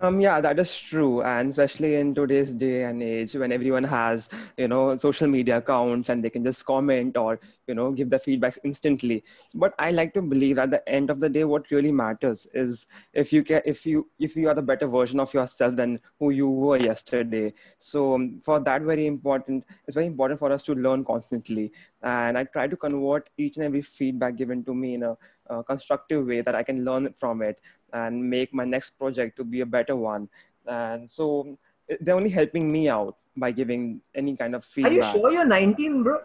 Um, 0.05 0.21
yeah, 0.21 0.39
that 0.43 0.59
is 0.59 0.79
true, 0.79 1.23
and 1.23 1.49
especially 1.49 1.95
in 1.95 2.15
today's 2.15 2.53
day 2.53 2.83
and 2.85 3.03
age, 3.03 3.35
when 3.35 3.53
everyone 3.53 3.85
has 3.85 4.29
you 4.59 4.69
know 4.69 4.97
social 4.97 5.27
media 5.27 5.57
accounts 5.59 6.11
and 6.11 6.23
they 6.23 6.29
can 6.29 6.45
just 6.45 6.67
comment 6.67 7.17
or 7.17 7.41
you 7.67 7.75
know 7.75 7.91
give 7.91 8.11
the 8.11 8.19
feedbacks 8.19 8.59
instantly. 8.65 9.25
But 9.55 9.73
I 9.79 9.93
like 9.93 10.13
to 10.15 10.21
believe 10.21 10.59
at 10.59 10.71
the 10.71 10.87
end 10.87 11.09
of 11.09 11.21
the 11.21 11.31
day, 11.31 11.45
what 11.45 11.71
really 11.71 11.91
matters 11.91 12.47
is 12.53 12.87
if 13.15 13.33
you 13.33 13.43
can, 13.43 13.63
if 13.65 13.87
you 13.87 14.07
if 14.19 14.37
you 14.37 14.51
are 14.51 14.55
the 14.55 14.67
better 14.73 14.87
version 14.87 15.21
of 15.21 15.33
yourself 15.33 15.75
than 15.75 15.99
who 16.19 16.31
you 16.33 16.51
were 16.51 16.77
yesterday. 16.77 17.55
So 17.79 18.15
um, 18.15 18.43
for 18.45 18.61
that, 18.61 18.83
very 18.83 19.07
important. 19.07 19.65
It's 19.87 19.95
very 19.95 20.07
important 20.07 20.39
for 20.39 20.53
us 20.53 20.65
to 20.65 20.75
learn 20.75 21.07
constantly, 21.07 21.73
and 22.03 22.37
I 22.37 22.45
try 22.45 22.67
to 22.67 22.77
convert 22.77 23.31
each 23.39 23.57
and 23.57 23.65
every 23.65 23.81
feedback 23.81 24.37
given 24.37 24.65
to 24.65 24.75
me 24.75 24.95
in 24.97 25.03
a 25.05 25.17
uh, 25.51 25.63
constructive 25.63 26.27
way 26.27 26.41
that 26.41 26.55
I 26.55 26.63
can 26.63 26.85
learn 26.85 27.13
from 27.19 27.43
it 27.43 27.61
and 27.93 28.29
make 28.29 28.53
my 28.53 28.65
next 28.65 28.91
project 28.99 29.37
to 29.37 29.45
be 29.45 29.61
a 29.61 29.67
better 29.67 29.97
one. 29.97 30.29
And 30.67 31.09
so 31.09 31.57
they're 32.01 32.15
only 32.15 32.31
helping 32.31 32.71
me 32.71 32.89
out 32.89 33.17
by 33.37 33.51
giving 33.51 34.01
any 34.15 34.37
kind 34.37 34.55
of 34.55 34.65
feedback. 34.65 34.93
Are 34.93 34.95
you 34.95 35.21
sure 35.21 35.33
you're 35.33 35.47
19, 35.47 36.03
bro? 36.03 36.21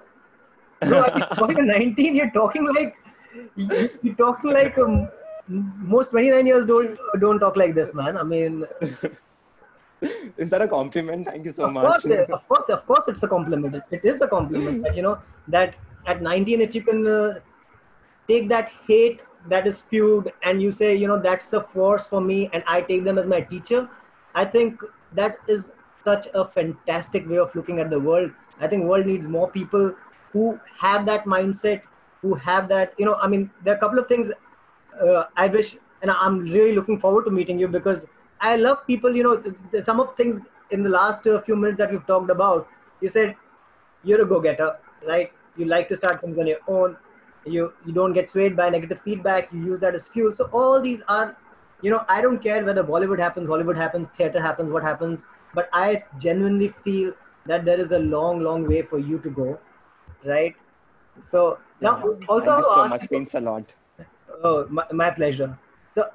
Bro, 0.81 1.01
are 1.01 1.49
you, 1.49 1.55
you're 1.55 1.65
19, 1.65 2.15
you're 2.15 2.31
talking 2.31 2.65
like 2.73 2.95
you're 3.55 4.15
talking 4.15 4.51
like 4.51 4.77
um, 4.77 5.09
most 5.47 6.11
29 6.11 6.45
years 6.47 6.65
don't 6.65 6.97
don't 7.19 7.39
talk 7.39 7.57
like 7.57 7.75
this, 7.75 7.93
man. 7.93 8.17
I 8.17 8.23
mean, 8.23 8.65
is 10.37 10.49
that 10.49 10.61
a 10.61 10.67
compliment? 10.67 11.27
Thank 11.27 11.45
you 11.45 11.51
so 11.51 11.65
of 11.65 11.73
much. 11.73 12.03
Course, 12.03 12.05
of 12.05 12.47
course, 12.47 12.69
of 12.69 12.85
course, 12.85 13.03
it's 13.07 13.23
a 13.23 13.27
compliment. 13.27 13.75
It, 13.91 14.01
is 14.03 14.21
a 14.21 14.27
compliment. 14.27 14.95
You 14.95 15.01
know 15.01 15.19
that 15.47 15.75
at 16.07 16.21
19, 16.21 16.61
if 16.61 16.73
you 16.73 16.81
can 16.81 17.05
uh, 17.05 17.39
take 18.29 18.47
that 18.49 18.71
hate 18.87 19.21
that 19.47 19.67
is 19.67 19.77
spewed 19.79 20.31
and 20.43 20.61
you 20.61 20.71
say, 20.71 20.95
you 20.95 21.07
know, 21.07 21.19
that's 21.19 21.53
a 21.53 21.61
force 21.61 22.07
for 22.07 22.21
me, 22.21 22.49
and 22.53 22.63
I 22.67 22.81
take 22.81 23.03
them 23.03 23.17
as 23.17 23.27
my 23.27 23.41
teacher. 23.41 23.89
I 24.35 24.45
think 24.45 24.81
that 25.13 25.37
is 25.47 25.69
such 26.03 26.27
a 26.33 26.45
fantastic 26.47 27.27
way 27.29 27.37
of 27.37 27.53
looking 27.55 27.79
at 27.79 27.89
the 27.89 27.99
world. 27.99 28.31
I 28.59 28.67
think 28.67 28.83
world 28.85 29.05
needs 29.05 29.27
more 29.27 29.49
people 29.49 29.95
who 30.33 30.59
have 30.77 31.05
that 31.07 31.25
mindset, 31.25 31.81
who 32.21 32.35
have 32.35 32.69
that. 32.69 32.93
You 32.97 33.05
know, 33.05 33.15
I 33.15 33.27
mean, 33.27 33.49
there 33.63 33.73
are 33.73 33.77
a 33.77 33.79
couple 33.79 33.99
of 33.99 34.07
things 34.07 34.31
uh, 35.01 35.23
I 35.35 35.47
wish, 35.47 35.75
and 36.01 36.11
I'm 36.11 36.39
really 36.39 36.73
looking 36.73 36.99
forward 36.99 37.25
to 37.25 37.31
meeting 37.31 37.59
you 37.59 37.67
because 37.67 38.05
I 38.41 38.55
love 38.55 38.85
people. 38.85 39.15
You 39.15 39.23
know, 39.23 39.81
some 39.83 39.99
of 39.99 40.15
things 40.15 40.41
in 40.71 40.83
the 40.83 40.89
last 40.89 41.25
uh, 41.27 41.41
few 41.41 41.55
minutes 41.55 41.77
that 41.79 41.91
we've 41.91 42.05
talked 42.05 42.29
about. 42.29 42.67
You 43.01 43.09
said 43.09 43.35
you're 44.03 44.21
a 44.21 44.25
go-getter, 44.25 44.77
right? 45.07 45.31
You 45.57 45.65
like 45.65 45.89
to 45.89 45.97
start 45.97 46.21
things 46.21 46.37
on 46.37 46.47
your 46.47 46.59
own. 46.67 46.97
You 47.45 47.73
you 47.85 47.93
don't 47.93 48.13
get 48.13 48.29
swayed 48.29 48.55
by 48.55 48.69
negative 48.69 49.01
feedback. 49.03 49.51
You 49.51 49.63
use 49.63 49.79
that 49.81 49.95
as 49.95 50.07
fuel. 50.07 50.33
So 50.35 50.49
all 50.51 50.79
these 50.81 51.01
are, 51.07 51.35
you 51.81 51.89
know, 51.89 52.03
I 52.09 52.21
don't 52.21 52.41
care 52.43 52.63
whether 52.65 52.83
Bollywood 52.83 53.19
happens, 53.19 53.47
Hollywood 53.47 53.77
happens, 53.77 54.07
theater 54.17 54.41
happens, 54.41 54.71
what 54.71 54.83
happens. 54.83 55.21
But 55.53 55.69
I 55.73 56.03
genuinely 56.19 56.73
feel 56.83 57.13
that 57.45 57.65
there 57.65 57.79
is 57.79 57.91
a 57.91 57.99
long, 57.99 58.41
long 58.41 58.67
way 58.67 58.81
for 58.81 58.99
you 58.99 59.19
to 59.19 59.29
go, 59.29 59.59
right? 60.25 60.55
So 61.23 61.59
now 61.81 61.97
Yeah. 61.97 62.27
also 62.27 62.51
Thank 62.51 62.57
you 62.57 62.63
so 62.63 62.83
uh, 62.83 62.87
much. 62.87 63.11
Means 63.11 63.35
a 63.35 63.39
lot. 63.41 63.73
Oh, 64.43 64.67
my, 64.69 64.85
my 64.91 65.09
pleasure. 65.11 65.57
So, 65.95 66.09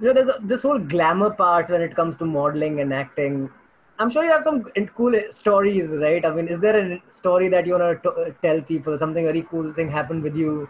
you 0.00 0.06
know, 0.06 0.12
there's 0.14 0.28
a, 0.28 0.38
this 0.42 0.62
whole 0.62 0.78
glamour 0.78 1.30
part 1.30 1.68
when 1.70 1.82
it 1.82 1.96
comes 1.96 2.16
to 2.18 2.24
modeling 2.24 2.80
and 2.80 2.94
acting. 2.94 3.50
I'm 3.98 4.10
sure 4.10 4.24
you 4.24 4.30
have 4.30 4.44
some 4.44 4.64
cool 4.96 5.14
stories, 5.30 5.88
right? 5.88 6.24
I 6.24 6.30
mean, 6.34 6.48
is 6.48 6.60
there 6.60 6.76
a 6.78 7.00
story 7.10 7.48
that 7.48 7.66
you 7.66 7.72
want 7.78 8.02
to 8.02 8.34
tell 8.42 8.60
people? 8.62 8.98
Something 8.98 9.24
very 9.24 9.42
cool 9.50 9.72
thing 9.72 9.90
happened 9.90 10.22
with 10.22 10.36
you 10.36 10.68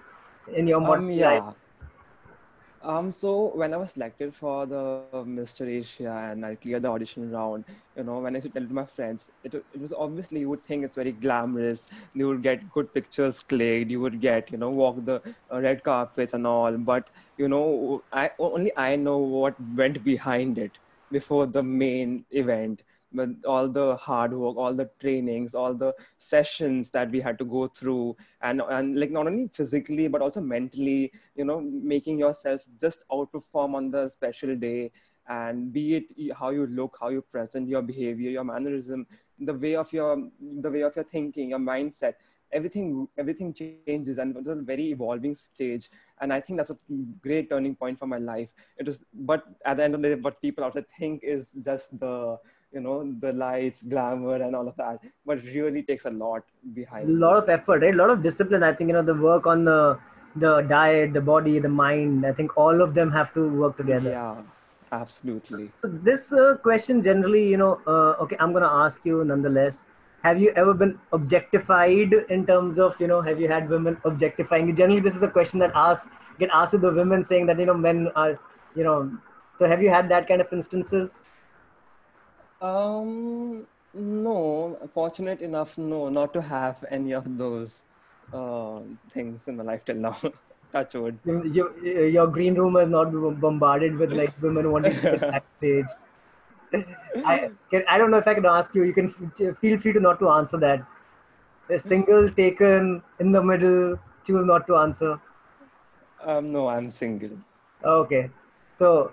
in 0.54 0.66
your 0.66 0.80
Um, 0.80 0.80
modeling 0.80 1.20
life? 1.20 1.44
yeah. 1.44 1.52
Um, 2.82 3.12
so 3.12 3.54
when 3.56 3.72
I 3.72 3.76
was 3.76 3.92
selected 3.92 4.34
for 4.34 4.66
the 4.66 4.98
Mr. 4.98 5.42
Asia 5.44 5.92
and 6.02 6.20
I 6.20 6.34
cleared 6.34 6.60
the 6.60 6.66
audition 6.66 7.10
round, 7.14 7.48
you 7.80 7.90
know, 7.90 8.08
when 8.08 8.24
I 8.24 8.26
used 8.26 8.40
to 8.40 8.48
tell 8.48 8.60
to 8.60 8.72
my 8.72 8.84
friends, 8.84 9.30
it, 9.42 9.54
it 9.54 9.80
was 9.80 9.92
obviously 9.92 10.40
you 10.40 10.48
would 10.48 10.62
think 10.64 10.84
it's 10.84 10.94
very 10.96 11.12
glamorous. 11.12 11.88
You 12.12 12.26
would 12.28 12.42
get 12.42 12.68
good 12.70 12.92
pictures 12.92 13.40
clicked. 13.40 13.90
You 13.90 14.00
would 14.00 14.20
get, 14.20 14.50
you 14.50 14.58
know, 14.58 14.70
walk 14.70 15.04
the 15.04 15.22
uh, 15.52 15.60
red 15.60 15.82
carpets 15.84 16.34
and 16.34 16.46
all. 16.46 16.76
But 16.76 17.08
you 17.36 17.48
know, 17.48 18.04
I 18.12 18.30
only 18.38 18.72
I 18.76 18.96
know 18.96 19.18
what 19.18 19.54
went 19.76 20.02
behind 20.04 20.58
it 20.58 20.78
before 21.10 21.46
the 21.46 21.62
main 21.62 22.24
event 22.30 22.82
but 23.14 23.28
all 23.46 23.68
the 23.68 23.96
hard 23.96 24.32
work 24.32 24.56
all 24.56 24.74
the 24.74 24.88
trainings 25.00 25.54
all 25.54 25.74
the 25.74 25.92
sessions 26.18 26.90
that 26.90 27.10
we 27.10 27.20
had 27.20 27.38
to 27.38 27.44
go 27.44 27.66
through 27.66 28.16
and 28.40 28.62
and 28.70 28.96
like 28.96 29.10
not 29.10 29.26
only 29.26 29.48
physically 29.52 30.08
but 30.08 30.22
also 30.22 30.40
mentally 30.40 31.12
you 31.34 31.44
know 31.44 31.60
making 31.60 32.18
yourself 32.18 32.64
just 32.80 33.04
outperform 33.10 33.74
on 33.74 33.90
the 33.90 34.08
special 34.08 34.54
day 34.56 34.90
and 35.28 35.72
be 35.72 35.96
it 35.96 36.34
how 36.36 36.50
you 36.50 36.66
look 36.66 36.96
how 37.00 37.08
you 37.08 37.22
present 37.22 37.68
your 37.68 37.82
behavior 37.82 38.30
your 38.30 38.44
mannerism 38.44 39.06
the 39.40 39.54
way 39.54 39.74
of 39.76 39.92
your 39.92 40.28
the 40.60 40.70
way 40.70 40.82
of 40.82 40.94
your 40.96 41.04
thinking 41.04 41.50
your 41.50 41.58
mindset 41.58 42.14
everything 42.52 43.08
everything 43.16 43.52
changes 43.52 44.18
and 44.18 44.36
it's 44.36 44.48
a 44.48 44.54
very 44.54 44.90
evolving 44.90 45.34
stage. 45.34 45.90
And 46.20 46.32
i 46.32 46.40
think 46.40 46.58
that's 46.58 46.70
a 46.70 46.78
great 47.20 47.50
turning 47.50 47.74
point 47.74 47.98
for 47.98 48.06
my 48.06 48.18
life. 48.18 48.50
It 48.76 48.86
was 48.86 49.04
but 49.12 49.44
at 49.64 49.76
the 49.76 49.84
end 49.84 49.94
of 49.94 50.02
the 50.02 50.14
day 50.14 50.20
what 50.20 50.40
people 50.40 50.64
out 50.64 50.74
there 50.74 50.86
think 50.98 51.22
is 51.24 51.56
just 51.64 51.98
the 51.98 52.38
you 52.72 52.80
know 52.80 52.96
the 53.20 53.32
lights 53.32 53.82
glamour 53.82 54.36
and 54.36 54.56
all 54.56 54.68
of 54.68 54.76
that 54.76 55.00
but 55.26 55.42
really 55.44 55.82
takes 55.82 56.04
a 56.06 56.10
lot 56.10 56.42
behind. 56.74 57.08
A 57.08 57.12
lot 57.12 57.36
of 57.36 57.48
effort, 57.48 57.82
right? 57.82 57.94
A 57.94 57.96
lot 57.96 58.10
of 58.10 58.22
discipline. 58.22 58.62
I 58.62 58.72
think 58.72 58.88
you 58.88 58.94
know 58.94 59.02
the 59.02 59.14
work 59.14 59.46
on 59.46 59.64
the 59.64 59.98
the 60.36 60.62
diet, 60.62 61.12
the 61.12 61.20
body, 61.20 61.58
the 61.58 61.68
mind. 61.68 62.26
I 62.26 62.32
think 62.32 62.56
all 62.56 62.80
of 62.80 62.94
them 62.94 63.10
have 63.12 63.32
to 63.34 63.48
work 63.62 63.76
together. 63.76 64.10
yeah 64.10 64.36
absolutely 64.92 65.70
So 65.82 65.88
this 65.88 66.30
uh, 66.32 66.56
question 66.62 67.02
generally, 67.02 67.48
you 67.48 67.56
know, 67.56 67.80
uh, 67.86 68.22
okay, 68.24 68.36
I'm 68.38 68.52
gonna 68.52 68.74
ask 68.84 69.04
you 69.04 69.24
nonetheless. 69.24 69.82
Have 70.22 70.40
you 70.40 70.52
ever 70.54 70.72
been 70.72 70.98
objectified 71.12 72.12
in 72.30 72.46
terms 72.46 72.78
of, 72.78 72.94
you 73.00 73.08
know, 73.08 73.20
have 73.22 73.40
you 73.40 73.48
had 73.48 73.68
women 73.68 73.96
objectifying? 74.04 74.74
Generally, 74.76 75.00
this 75.00 75.16
is 75.16 75.22
a 75.22 75.28
question 75.28 75.58
that 75.60 75.72
asked 75.74 76.06
get 76.38 76.50
asked 76.52 76.72
to 76.72 76.78
the 76.78 76.92
women, 76.92 77.24
saying 77.24 77.46
that 77.46 77.58
you 77.58 77.66
know 77.66 77.74
men 77.74 78.08
are, 78.14 78.38
you 78.76 78.84
know. 78.84 79.10
So 79.58 79.66
have 79.66 79.82
you 79.82 79.90
had 79.90 80.08
that 80.10 80.28
kind 80.28 80.40
of 80.40 80.52
instances? 80.52 81.10
Um 82.62 83.66
no 83.94 84.78
fortunate 84.94 85.40
enough 85.42 85.76
no 85.78 86.08
not 86.08 86.32
to 86.32 86.40
have 86.42 86.84
any 86.90 87.12
of 87.12 87.26
those 87.38 87.84
uh, 88.32 88.80
things 89.10 89.48
in 89.48 89.56
my 89.56 89.64
life 89.64 89.84
till 89.84 89.96
now 89.96 90.16
touch 90.72 90.94
wood 90.94 91.18
You, 91.24 91.44
you, 91.44 92.04
your 92.06 92.26
green 92.28 92.54
room 92.54 92.76
is 92.76 92.88
not 92.88 93.10
bombarded 93.40 93.96
with 93.96 94.12
like 94.12 94.32
women 94.42 94.70
wanting 94.70 94.96
to 94.96 95.06
get 95.06 95.26
backstage. 95.30 95.86
I 97.24 97.50
can, 97.70 97.84
I 97.88 97.98
don't 97.98 98.10
know 98.10 98.18
if 98.18 98.26
I 98.26 98.34
can 98.34 98.46
ask 98.46 98.74
you. 98.74 98.84
You 98.84 98.92
can 98.92 99.08
f- 99.40 99.58
feel 99.58 99.78
free 99.78 99.92
to 99.92 100.00
not 100.00 100.18
to 100.20 100.28
answer 100.30 100.56
that. 100.58 100.86
A 101.70 101.78
single 101.78 102.30
taken 102.30 103.02
in 103.20 103.32
the 103.32 103.42
middle. 103.42 103.98
Choose 104.26 104.46
not 104.46 104.66
to 104.68 104.76
answer. 104.76 105.20
um 106.20 106.52
no 106.52 106.68
i'm 106.68 106.90
single 106.90 107.36
Okay. 107.84 108.30
So, 108.78 109.12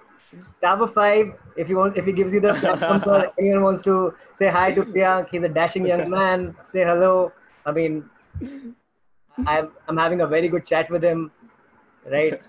number 0.62 0.88
five. 0.88 1.34
If 1.58 1.70
you 1.70 1.78
want, 1.78 1.98
if 1.98 2.06
he 2.06 2.12
gives 2.12 2.34
you 2.34 2.40
the 2.40 2.54
number, 2.82 3.32
anyone 3.38 3.64
wants 3.64 3.82
to 3.84 4.14
say 4.38 4.48
hi 4.48 4.72
to 4.74 4.84
Priyank. 4.84 5.30
He's 5.30 5.44
a 5.44 5.50
dashing 5.50 5.86
young 5.86 6.10
man. 6.18 6.56
Say 6.72 6.84
hello. 6.84 7.32
I 7.66 7.72
mean, 7.72 8.10
I'm 9.46 9.72
I'm 9.88 9.98
having 9.98 10.22
a 10.22 10.28
very 10.28 10.48
good 10.48 10.66
chat 10.66 10.90
with 10.90 11.04
him, 11.04 11.32
right? 12.06 12.42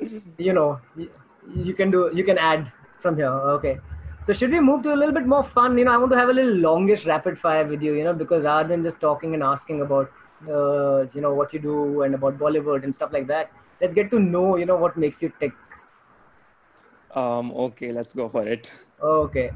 you 0.38 0.52
know, 0.52 0.80
you, 0.96 1.10
you 1.54 1.74
can 1.74 1.90
do 1.90 2.10
you 2.14 2.24
can 2.24 2.38
add 2.38 2.70
from 3.00 3.16
here. 3.16 3.32
Okay. 3.58 3.78
So 4.24 4.32
should 4.32 4.52
we 4.52 4.60
move 4.60 4.84
to 4.84 4.94
a 4.94 4.98
little 5.02 5.14
bit 5.14 5.26
more 5.26 5.42
fun? 5.42 5.76
You 5.76 5.84
know, 5.84 5.92
I 5.92 5.96
want 5.96 6.12
to 6.12 6.18
have 6.18 6.28
a 6.28 6.32
little 6.32 6.54
longish 6.54 7.06
rapid 7.06 7.38
fire 7.38 7.66
with 7.66 7.82
you. 7.82 7.94
You 7.94 8.04
know, 8.04 8.12
because 8.12 8.44
rather 8.44 8.68
than 8.68 8.82
just 8.84 9.00
talking 9.00 9.34
and 9.34 9.42
asking 9.42 9.80
about, 9.80 10.12
uh, 10.48 11.06
you 11.12 11.20
know, 11.20 11.34
what 11.34 11.52
you 11.52 11.58
do 11.58 12.02
and 12.02 12.14
about 12.14 12.38
Bollywood 12.38 12.84
and 12.84 12.94
stuff 12.94 13.12
like 13.12 13.26
that, 13.26 13.50
let's 13.80 13.94
get 13.94 14.10
to 14.12 14.20
know, 14.20 14.56
you 14.56 14.64
know, 14.64 14.76
what 14.76 14.96
makes 14.96 15.20
you 15.22 15.32
tick. 15.40 15.52
Um 17.14 17.52
okay 17.52 17.92
let's 17.92 18.12
go 18.14 18.28
for 18.28 18.46
it 18.48 18.70
Okay. 19.02 19.50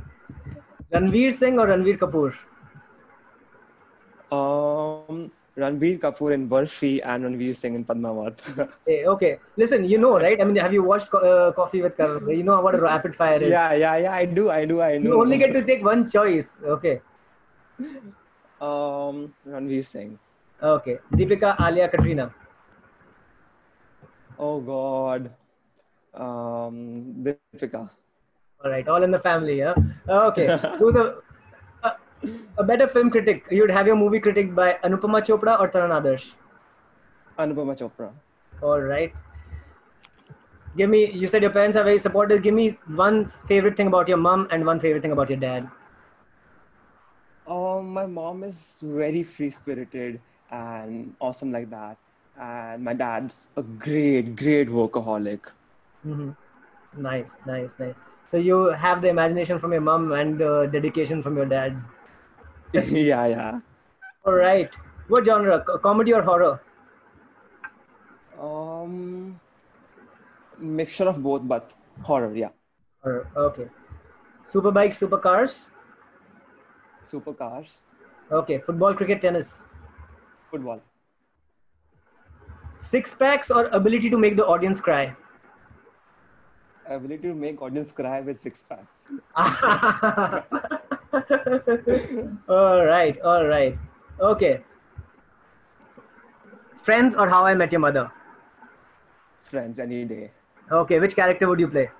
Ranveer 0.93 1.33
Singh 1.33 1.59
or 1.59 1.67
Ranbir 1.67 1.99
Kapoor? 1.99 2.35
um 4.31 5.31
ranbir 5.57 5.99
kapoor 6.05 6.33
in 6.37 6.49
barfi 6.49 7.01
and 7.05 7.25
ranveer 7.27 7.57
singh 7.63 7.75
in 7.81 7.85
padmavat 7.91 8.43
Hey, 8.87 9.05
okay. 9.15 9.39
Listen, 9.57 9.85
you 9.85 9.99
know, 9.99 10.19
right? 10.19 10.41
I 10.41 10.45
mean, 10.45 10.57
have 10.57 10.73
you 10.73 10.83
watched 10.83 11.13
uh, 11.15 11.53
Coffee 11.57 11.83
with 11.83 11.97
Karan? 11.97 12.29
You 12.29 12.43
know 12.43 12.61
what 12.61 12.75
a 12.75 12.81
rapid 12.81 13.15
fire 13.17 13.41
is. 13.43 13.51
yeah 13.51 13.73
yeah 13.73 13.97
yeah 13.97 14.13
i 14.13 14.25
do 14.25 14.51
i 14.51 14.65
do 14.65 14.81
i 14.81 14.99
know 14.99 15.11
You 15.11 15.21
only 15.21 15.39
get 15.39 15.53
to 15.53 15.63
take 15.65 15.85
one 15.85 16.09
choice. 16.11 16.51
Okay. 16.77 17.01
um 18.61 19.35
ranveer 19.55 19.85
singh 19.85 20.19
Okay. 20.63 20.99
Deepika, 21.13 21.55
Alia, 21.61 21.89
Katrina. 21.89 22.33
oh 24.39 24.61
god 24.61 25.31
um 26.17 27.15
Deepika. 27.23 27.91
All 28.65 28.71
right. 28.71 28.89
All 28.89 29.03
in 29.03 29.11
the 29.11 29.19
family, 29.21 29.59
yeah? 29.59 29.75
Okay. 30.09 30.47
Who's 30.79 30.95
a, 30.95 31.17
a, 31.85 31.93
a 32.59 32.65
better 32.65 32.89
film 32.89 33.11
critic? 33.11 33.45
You'd 33.51 33.71
have 33.71 33.87
your 33.87 33.97
movie 33.97 34.21
critic 34.21 34.55
by 34.55 34.79
Anupama 34.85 35.25
Chopra 35.25 35.61
or 35.61 35.69
Taran 35.69 35.91
Adarsh? 36.01 36.33
anupama 37.39 37.75
chopra 37.77 38.13
All 38.63 38.81
right. 38.81 39.13
Give 40.77 40.91
me, 40.91 41.11
you 41.11 41.27
said 41.27 41.43
your 41.43 41.51
parents 41.51 41.77
are 41.77 41.85
very 41.85 41.99
supportive. 41.99 42.43
Give 42.43 42.55
me 42.55 42.77
one 42.87 43.33
favorite 43.49 43.77
thing 43.77 43.87
about 43.87 44.09
your 44.09 44.19
mom 44.19 44.49
and 44.51 44.67
one 44.67 44.81
favorite 44.81 45.03
thing 45.03 45.13
about 45.13 45.31
your 45.31 45.39
dad. 45.39 45.71
Um, 47.47 47.93
my 47.95 48.07
mom 48.07 48.45
is 48.45 48.83
very 48.85 49.23
free 49.23 49.51
spirited 49.51 50.21
and 50.51 51.15
awesome 51.21 51.53
like 51.53 51.71
that. 51.71 51.97
And 52.39 52.85
my 52.85 52.93
dad's 52.93 53.49
a 53.57 53.63
great, 53.63 54.37
great 54.37 54.69
workaholic. 54.69 55.51
Hmm 56.03 56.31
Nice, 56.97 57.33
nice, 57.47 57.75
nice. 57.79 57.95
So 58.31 58.39
you 58.39 58.65
have 58.85 59.03
the 59.03 59.09
imagination 59.09 59.59
from 59.59 59.73
your 59.73 59.83
mom 59.83 60.13
and 60.13 60.39
the 60.39 60.69
dedication 60.73 61.23
from 61.23 61.37
your 61.37 61.47
dad. 61.47 61.77
yeah, 62.73 63.27
yeah. 63.27 63.61
All 64.27 64.35
right. 64.35 64.71
What 65.09 65.25
genre? 65.25 65.65
Comedy 65.83 66.13
or 66.13 66.21
horror? 66.23 66.61
Um, 68.39 69.41
mixture 70.59 71.09
of 71.09 71.23
both, 71.23 71.47
but 71.47 71.73
horror, 72.03 72.35
yeah. 72.35 72.51
Horror. 73.03 73.27
Okay. 73.37 73.69
Superbikes, 74.53 74.99
supercars. 74.99 75.67
Supercars, 77.05 77.81
Okay. 78.31 78.59
Football, 78.59 78.95
cricket, 78.95 79.21
tennis. 79.21 79.65
football. 80.51 80.81
Six 82.81 83.15
packs 83.15 83.51
or 83.51 83.67
ability 83.67 84.09
to 84.11 84.19
make 84.19 84.37
the 84.37 84.47
audience 84.47 84.81
cry. 84.81 85.15
Ability 86.89 87.29
to 87.29 87.35
make 87.35 87.61
audience 87.63 87.93
cry 87.93 88.21
with 88.21 88.41
six 88.41 88.63
packs. 88.63 89.09
all 92.49 92.85
right, 92.85 93.21
all 93.21 93.47
right. 93.47 93.79
Okay. 94.21 94.63
Friends 96.83 97.15
or 97.15 97.29
How 97.29 97.45
I 97.45 97.55
Met 97.55 97.73
Your 97.73 97.81
Mother? 97.81 98.11
Friends 99.43 99.79
any 99.79 100.05
day. 100.05 100.31
Okay, 100.71 100.99
which 100.99 101.15
character 101.15 101.49
would 101.49 101.61
you 101.61 101.69
play? 101.69 101.91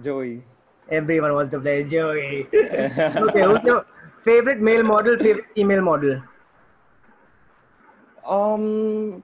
Joey. 0.00 0.42
Everyone 0.88 1.34
wants 1.34 1.50
to 1.52 1.60
play 1.60 1.84
Joey. 1.84 2.48
okay, 2.54 3.42
who's 3.42 3.62
your 3.64 3.86
favorite 4.24 4.60
male 4.60 4.82
model, 4.82 5.16
favorite 5.18 5.46
female 5.54 5.82
model? 5.82 6.22
Um. 8.26 9.22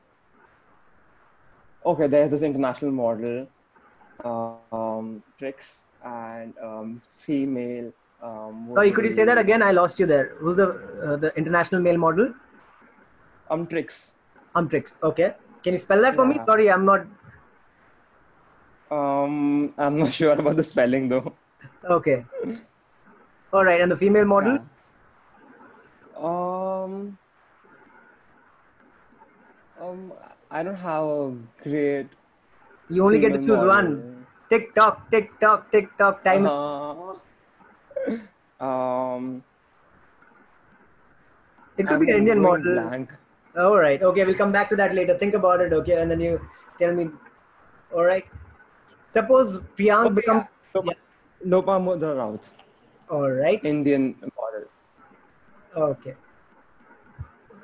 Okay, 1.85 2.06
there's 2.09 2.30
this 2.30 2.42
international 2.42 2.90
model, 2.90 3.47
um, 4.25 5.23
Trix, 5.38 5.85
and 6.04 6.54
um, 6.62 7.02
female. 7.08 7.92
Um, 8.23 8.70
Sorry, 8.75 8.90
could 8.90 9.04
you 9.04 9.12
say 9.12 9.25
that 9.25 9.38
again? 9.38 9.62
I 9.62 9.73
lost 9.73 9.99
you 9.99 10.06
there. 10.06 10.37
Who's 10.38 10.56
the 10.56 10.68
uh, 11.04 11.16
the 11.16 11.35
international 11.37 11.80
male 11.80 11.99
model? 11.99 12.32
Um, 13.50 13.66
Trix. 13.66 14.12
Umtrix. 14.56 14.92
Okay. 15.02 15.35
Can 15.62 15.75
you 15.75 15.78
spell 15.78 16.00
that 16.00 16.14
for 16.14 16.26
me? 16.26 16.40
Sorry, 16.46 16.70
I'm 16.70 16.85
not. 16.85 17.06
Um, 18.90 19.75
I'm 19.76 19.99
not 19.99 20.12
sure 20.20 20.32
about 20.32 20.56
the 20.56 20.64
spelling 20.64 21.08
though. 21.08 21.35
Okay. 21.85 22.25
All 23.52 23.64
right, 23.64 23.80
and 23.80 23.90
the 23.90 23.96
female 23.96 24.25
model? 24.25 24.54
Yeah. 24.54 26.26
Um. 26.26 27.18
Um, 29.80 30.12
I 30.50 30.62
don't 30.62 30.75
have 30.75 31.04
a 31.04 31.37
great. 31.62 32.06
You 32.88 33.05
only 33.05 33.21
get 33.21 33.33
to 33.33 33.38
choose 33.38 33.64
one. 33.64 34.25
Tick 34.49 34.75
tock, 34.75 35.11
tick 35.11 35.38
tock, 35.40 35.71
tick 35.73 35.88
tock. 35.99 36.23
Time. 36.25 36.47
Uh-huh. 36.47 38.64
Um, 38.64 39.43
It 41.76 41.87
could 41.87 41.95
I'm 41.95 42.00
be 42.00 42.11
an 42.11 42.19
Indian 42.19 42.40
model. 42.40 42.75
Blank. 42.75 43.11
All 43.59 43.76
right. 43.78 44.02
Okay, 44.02 44.25
we'll 44.25 44.37
come 44.37 44.52
back 44.52 44.69
to 44.71 44.76
that 44.76 44.95
later. 44.95 45.16
Think 45.19 45.35
about 45.35 45.61
it. 45.61 45.73
Okay, 45.73 46.00
and 46.00 46.11
then 46.11 46.21
you 46.21 46.40
tell 46.78 46.95
me. 46.95 47.11
All 47.93 48.05
right. 48.05 48.25
Suppose 49.12 49.61
Priyank 49.78 50.14
become. 50.14 50.47
Lopa, 50.75 50.93
Lopa 51.45 51.71
Mudra 51.81 52.16
Raut, 52.16 52.50
All 53.11 53.31
right. 53.31 53.62
Indian 53.64 54.14
model. 54.21 54.69
Okay. 55.76 56.14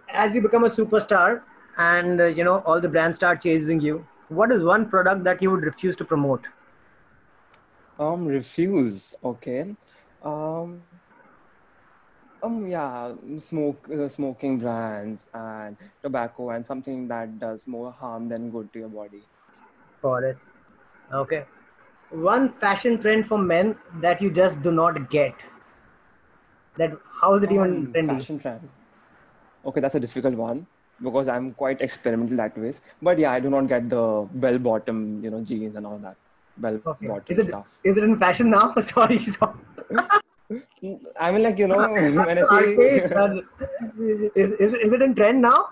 As 0.08 0.34
you 0.34 0.42
become 0.42 0.64
a 0.64 0.68
superstar, 0.68 1.42
and 1.78 2.20
uh, 2.20 2.24
you 2.26 2.44
know 2.44 2.58
all 2.66 2.80
the 2.80 2.88
brands 2.88 3.16
start 3.16 3.40
chasing 3.42 3.80
you, 3.80 4.06
what 4.34 4.52
is 4.52 4.62
one 4.62 4.88
product 4.88 5.24
that 5.24 5.42
you 5.42 5.50
would 5.50 5.62
refuse 5.62 5.96
to 5.96 6.04
promote? 6.04 6.46
Um, 7.98 8.26
refuse. 8.26 9.14
Okay. 9.22 9.76
Um. 10.22 10.82
Um. 12.42 12.66
Yeah. 12.66 13.14
Smoke. 13.38 13.88
Uh, 13.92 14.08
smoking 14.08 14.58
brands 14.58 15.28
and 15.34 15.76
tobacco 16.02 16.50
and 16.50 16.66
something 16.66 17.08
that 17.08 17.38
does 17.38 17.66
more 17.66 17.92
harm 17.92 18.28
than 18.28 18.50
good 18.50 18.72
to 18.72 18.78
your 18.80 18.88
body. 18.88 19.22
Got 20.02 20.24
it. 20.24 20.38
Okay. 21.12 21.44
One 22.10 22.52
fashion 22.60 23.00
trend 23.00 23.26
for 23.26 23.38
men 23.38 23.76
that 24.00 24.20
you 24.20 24.30
just 24.30 24.62
do 24.62 24.72
not 24.72 25.10
get. 25.10 25.34
That 26.76 26.98
how 27.20 27.34
is 27.34 27.42
it 27.42 27.52
even 27.52 27.86
Um, 27.86 27.92
trendy? 27.94 28.06
Fashion 28.18 28.38
trend. 28.38 28.68
Okay, 29.64 29.80
that's 29.80 29.94
a 29.94 30.00
difficult 30.00 30.34
one 30.34 30.66
because 31.02 31.28
I'm 31.28 31.52
quite 31.52 31.80
experimental 31.80 32.36
that 32.36 32.56
ways. 32.56 32.82
But 33.00 33.18
yeah, 33.18 33.32
I 33.32 33.40
do 33.40 33.50
not 33.50 33.66
get 33.66 33.88
the 33.88 34.26
bell 34.34 34.58
bottom, 34.58 35.22
you 35.22 35.30
know, 35.30 35.40
jeans 35.40 35.76
and 35.76 35.86
all 35.86 35.98
that. 35.98 36.16
Bell 36.56 36.80
Okay. 36.86 37.06
bottom 37.06 37.24
Is 37.28 37.38
it 37.38 37.46
stuff. 37.46 37.80
is 37.84 37.96
it 37.96 38.04
in 38.04 38.18
fashion 38.18 38.50
now? 38.50 38.74
sorry. 38.80 39.18
sorry. 39.18 39.54
I 41.20 41.32
mean, 41.32 41.42
like 41.42 41.58
you 41.58 41.68
know, 41.68 41.80
when 42.26 42.38
I 42.38 42.42
see, 42.42 42.74
is, 44.34 44.50
is, 44.60 44.74
is 44.74 44.92
it 44.92 45.02
in 45.02 45.14
trend 45.14 45.40
now? 45.42 45.68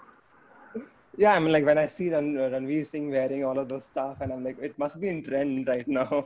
yeah, 1.16 1.34
I 1.34 1.38
mean, 1.40 1.52
like 1.52 1.66
when 1.66 1.78
I 1.78 1.86
see 1.86 2.10
Ran, 2.10 2.34
Ranveer 2.34 2.86
Singh 2.86 3.10
wearing 3.10 3.44
all 3.44 3.58
of 3.58 3.68
those 3.68 3.84
stuff, 3.84 4.16
and 4.20 4.32
I'm 4.32 4.44
like, 4.44 4.58
it 4.60 4.78
must 4.78 5.00
be 5.00 5.08
in 5.08 5.22
trend 5.22 5.68
right 5.68 5.86
now. 5.86 6.24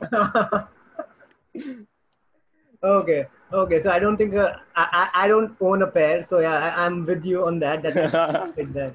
okay. 2.83 3.25
Okay. 3.52 3.80
So 3.82 3.90
I 3.90 3.98
don't 3.98 4.16
think 4.16 4.34
uh, 4.34 4.52
I, 4.76 4.86
I 5.00 5.24
I 5.24 5.28
don't 5.28 5.56
own 5.60 5.82
a 5.82 5.86
pair. 5.98 6.22
So 6.22 6.40
yeah, 6.40 6.56
I, 6.68 6.86
I'm 6.86 7.04
with 7.06 7.24
you 7.24 7.44
on 7.46 7.58
that. 7.60 7.82
That 7.82 7.96
like 8.56 8.72
that. 8.74 8.94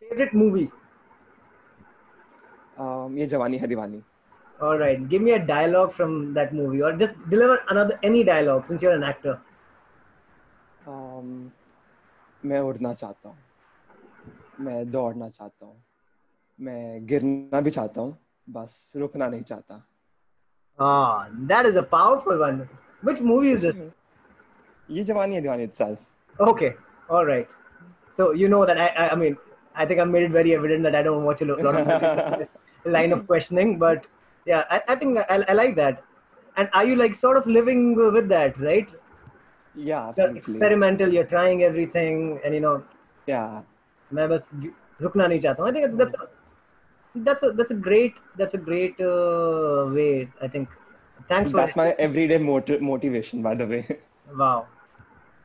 Favorite 0.00 0.34
movie. 0.34 0.70
um, 2.78 3.16
ye 3.18 3.26
Jawani 3.26 3.58
Hai 3.60 3.66
Diwani. 3.66 4.02
All 4.60 4.78
right. 4.78 5.08
Give 5.08 5.22
me 5.22 5.32
a 5.32 5.38
dialogue 5.38 5.92
from 5.94 6.34
that 6.34 6.54
movie, 6.54 6.82
or 6.82 6.92
just 6.92 7.14
deliver 7.30 7.58
another 7.68 7.98
any 8.02 8.24
dialogue 8.24 8.66
since 8.66 8.82
you're 8.82 8.92
an 8.92 9.04
actor. 9.12 9.38
Um, 10.86 11.50
मैं 12.44 12.60
उड़ना 12.60 12.92
चाहता 12.94 13.28
हूँ 13.28 13.38
मैं 14.66 14.90
दौड़ना 14.90 15.28
चाहता 15.28 15.66
हूँ 15.66 15.76
मैं 16.66 17.06
गिरना 17.06 17.60
भी 17.60 17.70
चाहता 17.70 18.00
हूँ 18.00 18.16
बस 18.56 18.92
रुकना 18.96 19.28
नहीं 19.28 19.42
चाहता 19.52 19.82
Ah, 20.78 21.28
that 21.50 21.66
is 21.66 21.76
a 21.76 21.82
powerful 21.82 22.38
one. 22.38 22.68
Which 23.02 23.20
movie 23.20 23.52
is 23.52 23.62
this? 23.62 23.76
ये 24.90 25.04
जवानी 25.04 25.34
है 25.34 25.40
दीवानी 25.42 25.64
itself 25.64 26.06
Okay. 26.40 26.74
All 27.10 27.26
right. 27.26 27.48
So 28.10 28.32
you 28.32 28.48
know 28.48 28.64
that 28.66 28.78
I, 28.78 28.86
I, 28.88 29.10
I 29.12 29.14
mean, 29.14 29.36
I 29.74 29.86
think 29.86 30.00
I 30.00 30.04
made 30.04 30.24
it 30.24 30.30
very 30.30 30.54
evident 30.54 30.82
that 30.84 30.94
I 30.94 31.02
don't 31.02 31.24
watch 31.24 31.42
a 31.42 31.44
lo- 31.44 31.56
lot 31.60 31.74
of 31.80 31.86
movies. 31.88 32.48
line 32.84 33.12
of 33.12 33.26
questioning, 33.26 33.78
but 33.78 34.06
yeah, 34.46 34.64
I, 34.70 34.82
I 34.88 34.94
think 34.96 35.18
I, 35.18 35.44
I 35.48 35.52
like 35.52 35.76
that. 35.76 36.02
And 36.56 36.68
are 36.72 36.84
you 36.84 36.96
like 36.96 37.14
sort 37.14 37.36
of 37.36 37.46
living 37.46 37.94
with 37.96 38.28
that, 38.28 38.58
right? 38.58 38.88
yeah 39.74 40.12
You're 40.16 40.28
absolutely 40.28 40.38
experimental. 40.38 41.12
You're 41.12 41.30
trying 41.32 41.62
everything, 41.62 42.40
and 42.44 42.54
you 42.54 42.60
know, 42.60 42.82
yeah 43.26 43.62
मैं 44.14 44.28
बस 44.28 44.48
रुकना 45.02 45.26
नहीं 45.26 45.40
चाहता 45.40 45.62
हूँ. 45.62 45.70
I 45.70 45.72
think 45.72 45.96
that's 45.98 46.14
a, 46.14 46.28
that's 47.26 47.42
a 47.42 47.50
that's 47.52 47.70
a 47.70 47.78
great 47.88 48.14
that's 48.36 48.54
a 48.54 48.62
great 48.70 49.00
uh, 49.00 49.86
way. 49.98 50.28
I 50.42 50.48
think. 50.48 50.68
Thanks 51.27 51.51
for 51.51 51.59
that's 51.59 51.75
my 51.75 51.89
everyday 52.07 52.37
motiv- 52.37 52.81
motivation 52.81 53.41
by 53.41 53.55
the 53.55 53.67
way 53.67 54.01
Wow. 54.37 54.67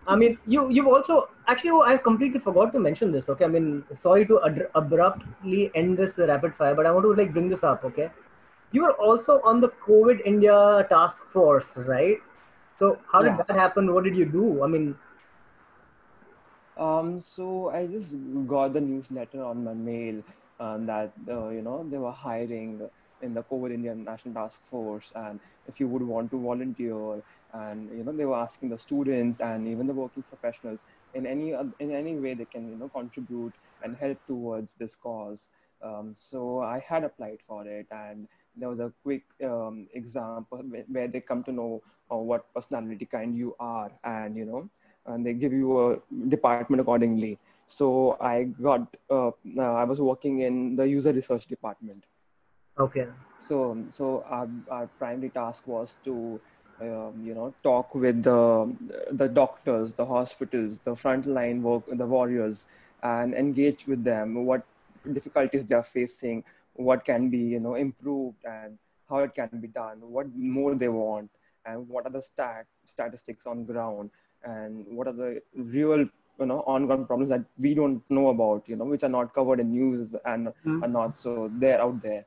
I 0.07 0.17
mean, 0.17 0.38
you 0.47 0.71
you've 0.71 0.88
also 0.88 1.31
actually 1.47 1.71
oh, 1.71 1.83
I 1.83 1.97
completely 1.99 2.41
forgot 2.41 2.73
to 2.75 2.81
mention 2.81 3.12
this. 3.12 3.29
Okay, 3.29 3.45
I 3.45 3.49
mean, 3.49 3.85
sorry 3.95 4.27
to 4.27 4.43
ad- 4.45 4.71
abruptly 4.75 5.71
end 5.75 5.99
this 5.99 6.17
rapid 6.19 6.55
fire, 6.55 6.75
but 6.75 6.87
I 6.87 6.93
want 6.93 7.05
to 7.05 7.12
like 7.14 7.33
bring 7.33 7.49
this 7.49 7.64
up. 7.64 7.85
Okay, 7.85 8.11
you 8.73 8.83
were 8.83 8.95
also 8.95 9.41
on 9.43 9.61
the 9.61 9.69
COVID 9.88 10.23
India 10.25 10.87
task 10.91 11.25
force, 11.33 11.73
right? 11.77 12.19
So 12.79 12.99
how 13.12 13.23
did 13.23 13.37
Yeah. 13.37 13.38
that 13.38 13.51
happen? 13.51 13.93
What 13.95 14.05
did 14.05 14.17
you 14.17 14.25
do? 14.27 14.62
I 14.64 14.69
mean, 14.69 14.97
Um, 16.77 17.21
so 17.21 17.69
I 17.71 17.87
just 17.87 18.17
got 18.47 18.73
the 18.73 18.81
newsletter 18.81 19.43
on 19.43 19.64
my 19.64 19.75
mail 19.75 20.23
um, 20.61 20.87
that 20.87 21.12
uh, 21.29 21.49
you 21.49 21.62
know 21.62 21.87
they 21.88 21.99
were 21.99 22.12
hiring 22.12 22.88
in 23.23 23.35
the 23.35 23.43
COVID 23.43 23.73
Indian 23.73 24.05
National 24.05 24.35
Task 24.35 24.65
Force, 24.65 25.13
and 25.15 25.41
if 25.67 25.81
you 25.81 25.89
would 25.89 26.03
want 26.03 26.31
to 26.31 26.41
volunteer, 26.41 27.23
and 27.53 27.91
you 27.97 28.05
know 28.05 28.13
they 28.13 28.25
were 28.25 28.37
asking 28.37 28.69
the 28.71 28.79
students 28.79 29.41
and 29.41 29.67
even 29.67 29.87
the 29.87 29.93
working 29.93 30.23
professionals 30.23 30.85
in 31.15 31.27
any 31.27 31.53
in 31.79 31.93
any 31.93 32.17
way 32.17 32.35
they 32.35 32.45
can 32.45 32.69
you 32.69 32.77
know 32.77 32.89
contribute 32.89 33.55
and 33.83 33.97
help 33.97 34.19
towards 34.27 34.75
this 34.75 34.95
cause. 34.95 35.49
Um, 35.83 36.13
so 36.15 36.61
I 36.61 36.81
had 36.81 37.05
applied 37.05 37.39
for 37.47 37.67
it, 37.67 37.87
and 37.91 38.27
there 38.57 38.69
was 38.69 38.81
a 38.81 38.93
quick 39.03 39.23
um, 39.45 39.87
example 39.95 40.59
where, 40.89 41.07
they 41.09 41.21
come 41.21 41.45
to 41.45 41.53
know 41.53 41.83
uh, 42.11 42.17
what 42.17 42.53
personality 42.53 43.07
kind 43.07 43.37
you 43.37 43.55
are, 43.61 43.91
and 44.05 44.37
you 44.37 44.45
know 44.45 44.69
and 45.09 45.25
they 45.25 45.33
give 45.33 45.53
you 45.53 45.93
a 45.93 45.99
department 46.29 46.81
accordingly. 46.81 47.39
So 47.67 48.17
I 48.21 48.45
got, 48.45 48.97
uh, 49.11 49.29
uh, 49.29 49.75
I 49.75 49.85
was 49.85 50.01
working 50.01 50.41
in 50.41 50.77
the 50.77 50.89
user 50.89 51.13
research 51.13 51.47
department. 51.47 52.05
Okay, 52.79 53.07
So, 53.38 53.85
so 53.91 54.25
our, 54.29 54.49
our 54.71 54.87
primary 54.99 55.31
task 55.31 55.67
was 55.67 55.97
to, 56.05 56.41
um, 56.81 57.14
you 57.23 57.35
know, 57.35 57.55
talk 57.62 57.95
with 57.95 58.23
the 58.23 58.75
the 59.11 59.29
doctors, 59.29 59.95
the 59.95 60.07
hospitals, 60.07 60.79
the 60.81 60.93
frontline 60.93 61.61
work, 61.62 61.85
the 61.91 62.07
warriors, 62.07 62.67
and 63.03 63.35
engage 63.35 63.87
with 63.87 64.05
them. 64.05 64.45
What 64.47 64.64
difficulties 65.12 65.67
they 65.67 65.75
are 65.77 65.83
facing, 65.83 66.45
what 66.75 67.05
can 67.05 67.31
be, 67.31 67.38
you 67.38 67.61
know, 67.61 67.75
improved, 67.75 68.45
and 68.45 68.79
how 69.09 69.19
it 69.21 69.35
can 69.35 69.53
be 69.55 69.62
done. 69.69 69.99
What 70.01 70.27
more 70.35 70.75
they 70.75 70.88
want, 70.88 71.31
and 71.64 71.88
what 71.88 72.07
are 72.07 72.11
the 72.11 72.23
stat 72.23 72.67
statistics 72.85 73.47
on 73.47 73.64
ground, 73.64 74.11
and 74.45 74.85
what 74.88 75.07
are 75.09 75.12
the 75.12 75.43
real 75.55 76.07
you 76.41 76.47
know 76.47 76.62
on-ground 76.67 77.07
problems 77.07 77.31
that 77.31 77.45
we 77.59 77.75
don't 77.75 78.03
know 78.11 78.29
about 78.29 78.62
you 78.69 78.77
know 78.77 78.85
which 78.85 79.03
are 79.05 79.09
not 79.19 79.33
covered 79.35 79.61
in 79.61 79.71
news 79.73 80.14
and 80.25 80.53
Hmm. 80.64 80.83
are 80.83 80.88
not 80.88 81.19
so 81.19 81.51
they're 81.59 81.81
out 81.81 82.01
there 82.03 82.25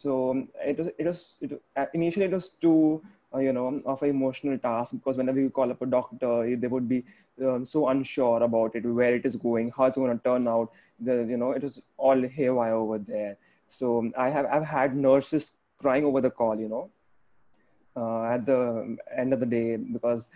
so 0.00 0.30
um, 0.30 0.48
it 0.64 0.78
was 0.78 0.88
it 0.98 1.06
was 1.06 1.20
it, 1.40 1.62
uh, 1.76 1.86
initially 1.94 2.26
it 2.26 2.36
was 2.38 2.48
too 2.66 3.02
uh, 3.34 3.38
you 3.38 3.52
know 3.52 3.66
of 3.86 4.02
an 4.02 4.10
emotional 4.10 4.58
task 4.58 4.92
because 4.92 5.16
whenever 5.16 5.40
you 5.40 5.50
call 5.50 5.70
up 5.70 5.82
a 5.82 5.86
doctor 5.86 6.56
they 6.56 6.66
would 6.74 6.88
be 6.88 7.04
um, 7.46 7.64
so 7.66 7.88
unsure 7.88 8.42
about 8.42 8.74
it 8.74 8.86
where 9.00 9.14
it 9.14 9.24
is 9.24 9.36
going 9.36 9.72
how 9.76 9.84
it's 9.84 9.96
going 9.96 10.16
to 10.16 10.24
turn 10.24 10.46
out 10.48 10.70
the 11.00 11.16
you 11.32 11.36
know 11.36 11.52
it 11.52 11.62
was 11.62 11.80
all 11.96 12.28
haywire 12.36 12.74
over 12.74 12.98
there 12.98 13.36
so 13.68 13.98
um, 13.98 14.12
i 14.16 14.28
have 14.28 14.46
i've 14.46 14.70
had 14.76 14.96
nurses 14.96 15.52
crying 15.82 16.04
over 16.04 16.20
the 16.20 16.30
call, 16.30 16.58
you 16.58 16.68
know, 16.68 16.90
uh, 17.96 18.24
at 18.34 18.46
the 18.46 18.96
end 19.14 19.34
of 19.34 19.40
the 19.40 19.46
day 19.46 19.76
because 19.76 20.30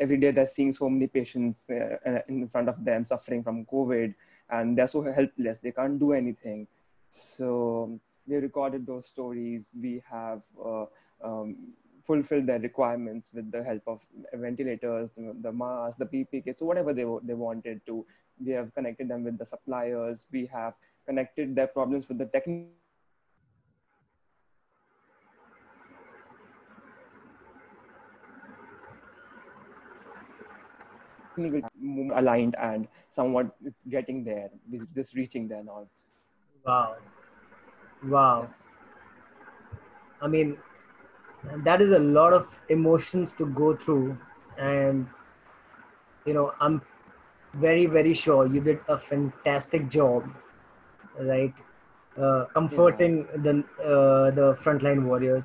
every 0.00 0.16
day 0.16 0.30
they're 0.32 0.46
seeing 0.46 0.72
so 0.72 0.88
many 0.88 1.06
patients 1.06 1.66
uh, 1.70 2.20
in 2.26 2.48
front 2.48 2.68
of 2.68 2.82
them 2.84 3.04
suffering 3.04 3.44
from 3.44 3.64
COVID 3.66 4.14
and 4.50 4.76
they're 4.76 4.88
so 4.88 5.02
helpless. 5.02 5.60
They 5.60 5.70
can't 5.70 5.98
do 5.98 6.12
anything. 6.12 6.66
So 7.10 8.00
we 8.26 8.36
recorded 8.36 8.86
those 8.86 9.06
stories. 9.06 9.70
We 9.80 10.02
have 10.10 10.42
uh, 10.64 10.86
um, 11.22 11.56
fulfilled 12.06 12.46
their 12.46 12.58
requirements 12.58 13.28
with 13.32 13.50
the 13.50 13.62
help 13.62 13.82
of 13.86 14.00
ventilators, 14.34 15.14
the 15.16 15.52
masks, 15.52 15.96
the 15.98 16.06
PPE 16.06 16.44
kits, 16.44 16.60
so 16.60 16.66
whatever 16.66 16.92
they, 16.92 17.04
they 17.24 17.34
wanted 17.34 17.80
to. 17.86 18.04
We 18.44 18.52
have 18.52 18.74
connected 18.74 19.08
them 19.08 19.24
with 19.24 19.38
the 19.38 19.46
suppliers. 19.46 20.26
We 20.30 20.46
have 20.46 20.74
connected 21.06 21.54
their 21.54 21.68
problems 21.68 22.08
with 22.08 22.18
the 22.18 22.26
technical 22.26 22.66
aligned 32.14 32.56
and 32.58 32.88
somewhat 33.10 33.54
it's 33.62 33.84
getting 33.84 34.24
there 34.24 34.48
just 34.94 35.14
reaching 35.14 35.46
there 35.46 35.62
now 35.62 35.82
it's 35.82 36.10
wow 36.64 36.96
wow. 38.04 38.48
I 40.20 40.28
mean 40.28 40.58
that 41.64 41.80
is 41.80 41.92
a 41.92 41.98
lot 41.98 42.32
of 42.32 42.48
emotions 42.68 43.32
to 43.38 43.46
go 43.46 43.76
through. 43.76 44.16
And 44.58 45.06
you 46.24 46.34
know 46.34 46.52
i'm 46.60 46.82
very 47.54 47.86
very 47.86 48.12
sure 48.12 48.46
you 48.46 48.60
did 48.60 48.80
a 48.88 48.98
fantastic 48.98 49.88
job 49.88 50.28
right? 51.20 51.54
Uh, 52.20 52.46
comforting 52.54 53.18
yeah. 53.18 53.42
the 53.42 53.64
uh, 53.82 54.30
the 54.30 54.58
frontline 54.62 55.04
warriors. 55.04 55.44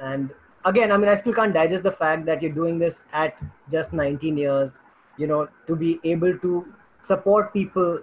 And 0.00 0.30
again 0.66 0.90
i 0.92 0.96
mean 0.96 1.08
i 1.08 1.14
still 1.14 1.32
can't 1.32 1.54
digest 1.54 1.84
the 1.84 1.92
fact 1.92 2.26
that 2.26 2.42
you're 2.42 2.56
doing 2.58 2.78
this 2.78 3.00
at 3.12 3.36
just 3.70 3.92
19 3.92 4.36
years 4.36 4.78
you 5.16 5.26
know 5.26 5.48
to 5.66 5.76
be 5.76 6.00
able 6.02 6.36
to 6.38 6.66
support 7.00 7.52
people 7.52 8.00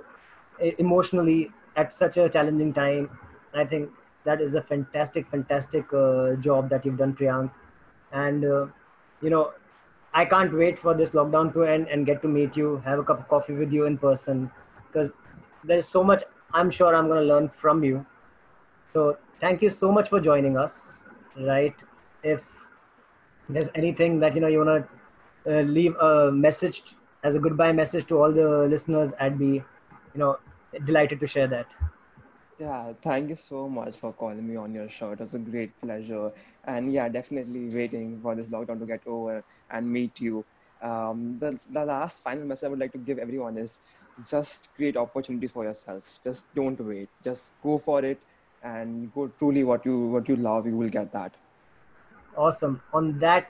emotionally 0.78 1.52
at 1.76 1.94
such 1.94 2.16
a 2.18 2.30
challenging 2.30 2.74
time 2.74 3.10
i 3.56 3.66
think 3.66 3.90
that 4.26 4.42
is 4.42 4.54
a 4.56 4.62
fantastic 4.62 5.30
fantastic 5.30 5.94
uh, 5.94 6.36
job 6.36 6.70
that 6.70 6.86
you've 6.86 6.98
done 6.98 7.14
priyank. 7.14 7.52
And 8.12 8.46
uh, 8.46 8.68
you 9.22 9.30
know 9.30 9.54
i 10.14 10.24
can't 10.26 10.54
wait 10.54 10.80
for 10.80 10.94
this 10.94 11.12
lockdown 11.12 11.54
to 11.54 11.64
end 11.64 11.88
and 11.90 12.06
get 12.06 12.22
to 12.22 12.28
meet 12.28 12.56
you 12.56 12.82
have 12.86 13.00
a 13.00 13.04
cup 13.04 13.20
of 13.20 13.28
coffee 13.28 13.54
with 13.54 13.72
you 13.72 13.86
in 13.86 13.98
person 13.98 14.52
because 14.88 15.12
there's 15.64 15.88
so 15.88 16.04
much 16.04 16.24
i'm 16.54 16.70
sure 16.70 16.96
i'm 16.96 17.08
going 17.08 17.22
to 17.22 17.34
learn 17.34 17.50
from 17.62 17.84
you. 17.84 18.06
So 18.94 19.18
thank 19.42 19.62
you 19.62 19.70
so 19.70 19.92
much 19.92 20.10
for 20.10 20.20
joining 20.20 20.58
us 20.58 20.74
right? 21.38 21.76
If 22.24 22.42
there's 23.50 23.70
anything 23.76 24.20
that 24.20 24.36
you 24.36 24.42
know 24.42 24.48
you 24.48 24.64
want 24.66 24.86
to 25.46 25.60
uh, 25.60 25.62
leave 25.64 25.96
a 25.98 26.32
message 26.32 26.96
as 27.24 27.36
a 27.36 27.40
goodbye 27.40 27.72
message 27.72 28.08
to 28.08 28.22
all 28.22 28.32
the 28.32 28.68
listeners, 28.70 29.12
I'd 29.20 29.40
be, 29.40 29.46
you 29.46 29.64
know, 30.16 30.40
delighted 30.86 31.20
to 31.22 31.28
share 31.28 31.48
that. 31.48 31.68
Yeah, 32.64 32.94
thank 33.02 33.30
you 33.30 33.36
so 33.36 33.68
much 33.68 33.98
for 33.98 34.14
calling 34.14 34.48
me 34.48 34.56
on 34.56 34.74
your 34.74 34.88
show. 34.90 35.12
It 35.12 35.20
was 35.20 35.34
a 35.34 35.40
great 35.40 35.80
pleasure. 35.82 36.32
And 36.64 36.94
yeah, 36.94 37.10
definitely 37.10 37.70
waiting 37.70 38.22
for 38.22 38.36
this 38.36 38.48
lockdown 38.48 38.80
to 38.80 38.86
get 38.86 39.06
over 39.08 39.44
and 39.70 39.92
meet 39.92 40.20
you. 40.20 40.46
Um, 40.82 41.40
the, 41.40 41.60
the 41.70 41.86
last 41.86 42.22
final 42.22 42.46
message 42.46 42.68
I 42.68 42.70
would 42.70 42.80
like 42.80 42.92
to 42.94 42.98
give 42.98 43.18
everyone 43.20 43.58
is 43.58 43.82
just 44.30 44.70
create 44.76 44.98
opportunities 44.98 45.52
for 45.52 45.64
yourself. 45.64 46.20
Just 46.24 46.54
don't 46.54 46.80
wait. 46.80 47.10
Just 47.24 47.52
go 47.62 47.78
for 47.78 48.04
it 48.06 48.22
and 48.62 49.12
go 49.14 49.28
truly 49.28 49.64
what 49.64 49.86
you 49.86 50.08
what 50.08 50.30
you 50.30 50.36
love, 50.38 50.66
you 50.68 50.78
will 50.78 50.90
get 50.90 51.12
that. 51.14 51.36
Awesome. 52.36 52.82
On 52.94 53.20
that 53.20 53.48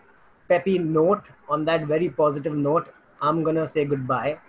peppy 0.48 0.78
note, 0.78 1.24
on 1.50 1.66
that 1.66 1.86
very 1.88 2.10
positive 2.10 2.56
note, 2.56 2.94
I'm 3.22 3.44
gonna 3.44 3.68
say 3.68 3.86
goodbye. 3.86 4.40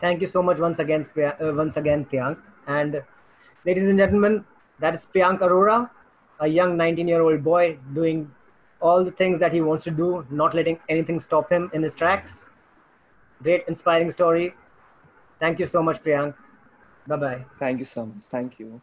Thank 0.00 0.20
you 0.20 0.26
so 0.26 0.42
much 0.42 0.58
once 0.58 0.78
again, 0.78 1.06
uh, 1.16 1.52
once 1.62 1.76
again, 1.76 2.04
Priyank. 2.04 2.38
And 2.66 3.02
ladies 3.64 3.88
and 3.88 3.98
gentlemen, 3.98 4.44
that 4.80 4.94
is 4.94 5.06
Priyank 5.14 5.40
Arora, 5.40 5.90
a 6.40 6.46
young 6.46 6.76
19-year-old 6.76 7.42
boy 7.42 7.78
doing 7.94 8.30
all 8.80 9.04
the 9.04 9.10
things 9.10 9.40
that 9.40 9.52
he 9.52 9.60
wants 9.60 9.84
to 9.84 9.90
do, 9.90 10.26
not 10.30 10.54
letting 10.54 10.78
anything 10.88 11.20
stop 11.20 11.50
him 11.50 11.70
in 11.74 11.82
his 11.82 11.94
tracks. 11.94 12.44
Great, 13.42 13.64
inspiring 13.68 14.10
story. 14.12 14.54
Thank 15.40 15.58
you 15.58 15.66
so 15.66 15.82
much, 15.82 16.02
Priyank. 16.02 16.34
Bye 17.06 17.16
bye. 17.16 17.44
Thank 17.58 17.78
you 17.78 17.84
so 17.84 18.06
much. 18.06 18.24
Thank 18.24 18.58
you. 18.58 18.80